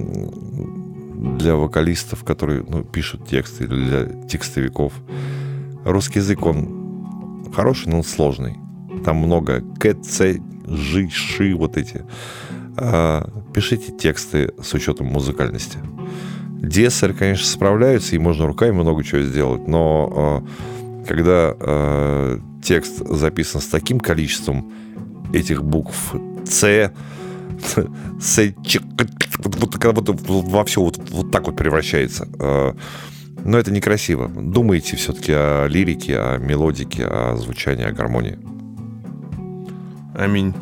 для 1.37 1.55
вокалистов, 1.55 2.23
которые 2.23 2.63
ну, 2.67 2.83
пишут 2.83 3.27
тексты, 3.27 3.63
или 3.63 3.75
для 3.75 4.27
текстовиков, 4.27 4.93
русский 5.85 6.19
язык, 6.19 6.45
он 6.45 7.51
хороший, 7.53 7.89
но 7.89 7.97
он 7.97 8.03
сложный. 8.03 8.57
Там 9.03 9.17
много 9.17 9.61
к, 9.79 9.93
ц, 10.03 10.39
жи, 10.67 11.53
вот 11.55 11.77
эти. 11.77 12.03
А, 12.77 13.29
пишите 13.53 13.91
тексты 13.91 14.53
с 14.61 14.73
учетом 14.73 15.07
музыкальности. 15.07 15.77
DSR, 16.61 17.13
конечно, 17.13 17.45
справляется, 17.45 18.15
и 18.15 18.19
можно 18.19 18.47
руками 18.47 18.71
много 18.71 19.03
чего 19.03 19.21
сделать, 19.21 19.67
но 19.67 20.45
э, 21.01 21.05
когда 21.07 21.53
э, 21.59 22.39
текст 22.63 23.05
записан 23.05 23.59
с 23.59 23.65
таким 23.65 23.99
количеством 23.99 24.71
этих 25.33 25.63
букв 25.63 26.15
С, 26.45 26.93
С, 28.19 28.53
когда 29.79 29.91
вот 29.91 30.09
во 30.09 30.63
все 30.63 30.81
вот, 30.81 30.97
вот 31.09 31.31
так 31.31 31.47
вот 31.47 31.57
превращается. 31.57 32.27
Но 33.45 33.57
это 33.57 33.71
некрасиво. 33.71 34.29
Думайте 34.29 34.95
все-таки 34.95 35.33
о 35.33 35.67
лирике, 35.67 36.17
о 36.17 36.37
мелодике, 36.37 37.05
о 37.05 37.35
звучании, 37.35 37.85
о 37.85 37.91
гармонии. 37.91 38.37
I 40.15 40.27
mean, 40.27 40.53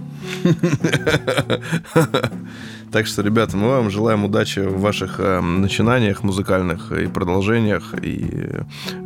Так 2.91 3.07
что, 3.07 3.21
ребята, 3.21 3.55
мы 3.55 3.69
вам 3.69 3.89
желаем 3.89 4.25
удачи 4.25 4.59
в 4.59 4.81
ваших 4.81 5.19
э, 5.19 5.39
начинаниях 5.39 6.23
музыкальных 6.23 6.91
и 6.91 7.07
продолжениях, 7.07 7.93
и 8.01 8.49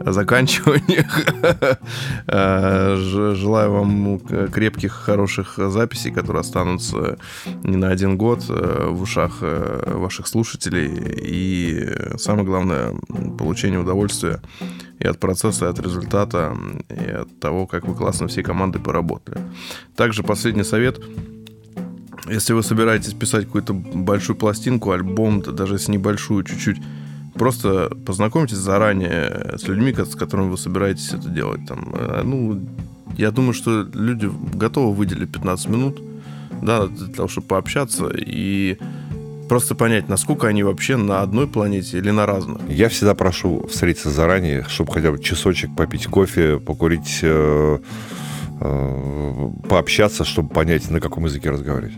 заканчиваниях. 0.05 1.25
Э, 2.27 2.95
желаю 3.35 3.71
вам 3.71 4.19
крепких, 4.51 4.91
хороших 4.91 5.57
записей, 5.57 6.11
которые 6.11 6.41
останутся 6.41 7.17
не 7.63 7.77
на 7.77 7.89
один 7.89 8.17
год 8.17 8.45
э, 8.49 8.87
в 8.89 9.01
ушах 9.01 9.37
э, 9.41 9.93
ваших 9.95 10.27
слушателей. 10.27 10.89
И 11.21 12.17
самое 12.17 12.45
главное, 12.45 12.93
получение 13.37 13.79
удовольствия 13.79 14.41
и 14.99 15.07
от 15.07 15.19
процесса, 15.19 15.65
и 15.65 15.69
от 15.69 15.79
результата, 15.79 16.57
и 16.89 17.11
от 17.11 17.39
того, 17.39 17.67
как 17.67 17.85
вы 17.85 17.95
классно 17.95 18.27
всей 18.27 18.43
командой 18.43 18.79
поработали. 18.79 19.39
Также 19.95 20.23
последний 20.23 20.63
совет– 20.63 20.99
если 22.27 22.53
вы 22.53 22.63
собираетесь 22.63 23.13
писать 23.13 23.45
какую-то 23.45 23.73
большую 23.73 24.35
пластинку, 24.35 24.91
альбом, 24.91 25.41
даже 25.41 25.75
если 25.75 25.91
небольшую, 25.91 26.43
чуть-чуть, 26.43 26.77
просто 27.33 27.91
познакомьтесь 28.05 28.57
заранее 28.57 29.57
с 29.57 29.67
людьми, 29.67 29.93
с 29.93 30.15
которыми 30.15 30.49
вы 30.49 30.57
собираетесь 30.57 31.13
это 31.13 31.29
делать. 31.29 31.65
Там, 31.67 31.93
э, 31.93 32.21
ну, 32.23 32.61
я 33.17 33.31
думаю, 33.31 33.53
что 33.53 33.87
люди 33.93 34.29
готовы 34.53 34.93
выделить 34.93 35.31
15 35.31 35.69
минут, 35.69 36.01
да, 36.61 36.87
для 36.87 37.07
того, 37.07 37.27
чтобы 37.27 37.47
пообщаться 37.47 38.09
и 38.15 38.77
просто 39.47 39.75
понять, 39.75 40.09
насколько 40.09 40.47
они 40.47 40.63
вообще 40.63 40.97
на 40.97 41.21
одной 41.21 41.47
планете 41.47 41.97
или 41.97 42.11
на 42.11 42.25
разных. 42.25 42.61
Я 42.67 42.89
всегда 42.89 43.13
прошу 43.13 43.67
встретиться 43.67 44.09
заранее, 44.09 44.65
чтобы 44.67 44.91
хотя 44.91 45.11
бы 45.11 45.19
часочек 45.21 45.75
попить 45.75 46.07
кофе, 46.07 46.59
покурить, 46.59 47.19
э, 47.21 47.79
э, 48.59 49.49
пообщаться, 49.69 50.23
чтобы 50.23 50.49
понять, 50.49 50.89
на 50.89 50.99
каком 50.99 51.25
языке 51.25 51.49
разговаривать. 51.49 51.95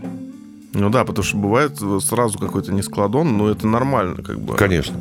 Ну 0.74 0.90
да, 0.90 1.04
потому 1.04 1.24
что 1.24 1.36
бывает 1.36 1.78
сразу 2.02 2.38
какой-то 2.38 2.72
нескладон, 2.72 3.36
но 3.36 3.48
это 3.48 3.66
нормально, 3.66 4.22
как 4.22 4.38
бы. 4.40 4.54
Конечно. 4.54 4.96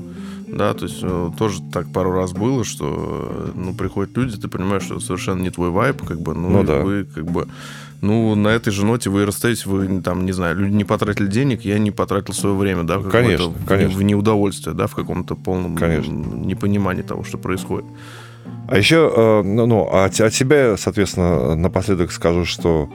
Да, 0.48 0.74
то 0.74 0.86
есть 0.86 1.00
э, 1.02 1.32
тоже 1.38 1.62
так 1.74 1.92
пару 1.92 2.14
раз 2.14 2.32
было, 2.32 2.64
что 2.64 3.30
э, 3.30 3.52
ну, 3.54 3.74
приходят 3.74 4.16
люди, 4.16 4.38
ты 4.38 4.48
понимаешь, 4.48 4.84
что 4.84 5.00
совершенно 5.02 5.42
не 5.42 5.50
твой 5.50 5.72
вайп, 5.72 6.06
как 6.06 6.22
бы, 6.22 6.34
ну, 6.34 6.50
ну 6.50 6.64
да. 6.64 6.82
вы 6.82 7.04
как 7.04 7.26
бы 7.26 7.48
ну, 8.02 8.36
на 8.36 8.50
этой 8.50 8.72
же 8.72 8.86
ноте 8.86 9.10
вы 9.10 9.26
расстаетесь, 9.26 9.66
вы, 9.66 10.02
там, 10.02 10.26
не 10.26 10.32
знаю, 10.32 10.56
люди 10.56 10.74
не 10.74 10.84
потратили 10.84 11.28
денег, 11.28 11.66
я 11.66 11.80
не 11.80 11.92
потратил 11.92 12.34
свое 12.34 12.56
время, 12.56 12.84
да, 12.84 13.00
в 13.00 13.10
конечно, 13.10 13.54
конечно. 13.68 13.98
в 13.98 14.04
неудовольствие, 14.04 14.76
да, 14.76 14.88
в 14.88 14.96
каком-то 14.96 15.36
полном 15.36 15.76
конечно. 15.76 16.12
непонимании 16.12 17.02
того, 17.02 17.24
что 17.24 17.38
происходит. 17.38 17.86
А 18.68 18.78
еще, 18.78 19.12
э, 19.16 19.42
ну, 19.44 19.66
ну 19.66 19.88
от, 19.90 20.20
от 20.20 20.34
себя, 20.34 20.78
соответственно, 20.78 21.56
напоследок 21.56 22.12
скажу, 22.12 22.46
что 22.46 22.90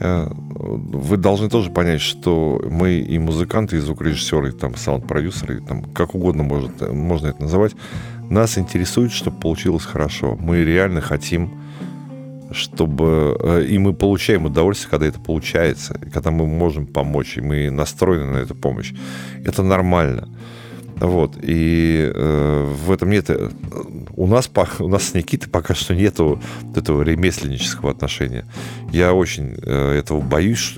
Э, 0.00 0.28
вы 0.30 1.16
должны 1.16 1.48
тоже 1.48 1.70
понять, 1.70 2.00
что 2.00 2.60
мы 2.70 2.98
и 2.98 3.18
музыканты, 3.18 3.76
и 3.76 3.80
звукорежиссеры, 3.80 4.50
и 4.50 4.52
там 4.52 4.76
саунд-продюсеры, 4.76 5.60
там 5.60 5.84
как 5.84 6.14
угодно 6.14 6.42
может, 6.42 6.92
можно 6.92 7.28
это 7.28 7.42
называть, 7.42 7.72
нас 8.30 8.58
интересует, 8.58 9.12
чтобы 9.12 9.40
получилось 9.40 9.84
хорошо. 9.84 10.36
Мы 10.38 10.64
реально 10.64 11.00
хотим, 11.00 11.50
чтобы... 12.52 13.36
Э, 13.40 13.64
и 13.64 13.78
мы 13.78 13.92
получаем 13.92 14.44
удовольствие, 14.44 14.90
когда 14.90 15.06
это 15.06 15.20
получается, 15.20 15.98
когда 16.12 16.30
мы 16.30 16.46
можем 16.46 16.86
помочь, 16.86 17.36
и 17.36 17.40
мы 17.40 17.70
настроены 17.70 18.32
на 18.32 18.36
эту 18.38 18.54
помощь. 18.54 18.92
Это 19.44 19.62
нормально. 19.62 20.28
Вот. 21.00 21.36
И 21.42 22.10
э, 22.12 22.64
в 22.64 22.90
этом 22.90 23.10
нет... 23.10 23.30
Э, 23.30 23.50
у 24.16 24.26
нас, 24.26 24.50
у 24.80 24.88
нас 24.88 25.04
с 25.04 25.14
Никитой 25.14 25.48
пока 25.48 25.74
что 25.74 25.94
нету 25.94 26.40
этого 26.74 27.02
ремесленнического 27.02 27.90
отношения. 27.90 28.46
Я 28.92 29.12
очень 29.14 29.54
э, 29.62 29.98
этого 29.98 30.20
боюсь, 30.20 30.76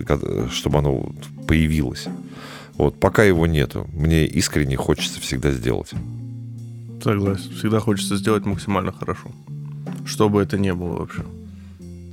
чтобы 0.51 0.79
оно 0.79 1.11
появилось. 1.47 2.07
Вот. 2.75 2.99
Пока 3.01 3.25
его 3.25 3.47
нету. 3.47 3.87
Мне 3.93 4.27
искренне 4.27 4.77
хочется 4.77 5.21
всегда 5.21 5.53
сделать. 5.53 5.93
Согласен. 7.03 7.51
Всегда 7.57 7.81
хочется 7.81 8.16
сделать 8.16 8.45
максимально 8.45 8.93
хорошо. 8.93 9.31
Что 10.05 10.29
бы 10.29 10.43
это 10.43 10.59
ни 10.59 10.71
было 10.71 10.99
вообще. 10.99 11.23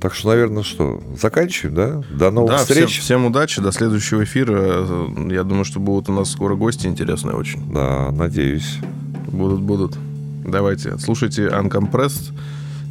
Так 0.00 0.14
что, 0.14 0.28
наверное, 0.28 0.62
что, 0.62 1.02
заканчиваем, 1.20 1.74
да? 1.74 2.02
До 2.16 2.30
новых 2.30 2.52
да, 2.52 2.58
встреч. 2.58 2.90
Всем, 2.90 3.02
всем 3.02 3.26
удачи, 3.26 3.60
до 3.60 3.72
следующего 3.72 4.22
эфира. 4.22 4.86
Я 5.30 5.42
думаю, 5.42 5.64
что 5.64 5.80
будут 5.80 6.08
у 6.08 6.12
нас 6.12 6.30
скоро 6.30 6.54
гости 6.54 6.86
интересные 6.86 7.34
очень. 7.34 7.72
Да, 7.72 8.10
надеюсь. 8.12 8.78
Будут, 9.26 9.60
будут. 9.60 9.98
Давайте, 10.46 10.98
слушайте 10.98 11.48
Uncompressed, 11.48 12.32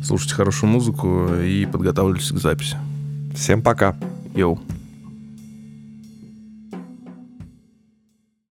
слушайте 0.03 0.36
хорошую 0.36 0.70
музыку 0.70 1.28
и 1.41 1.66
подготавливайтесь 1.66 2.32
к 2.32 2.38
записи. 2.38 2.78
Всем 3.34 3.62
пока. 3.62 3.95
Йоу. 4.36 4.60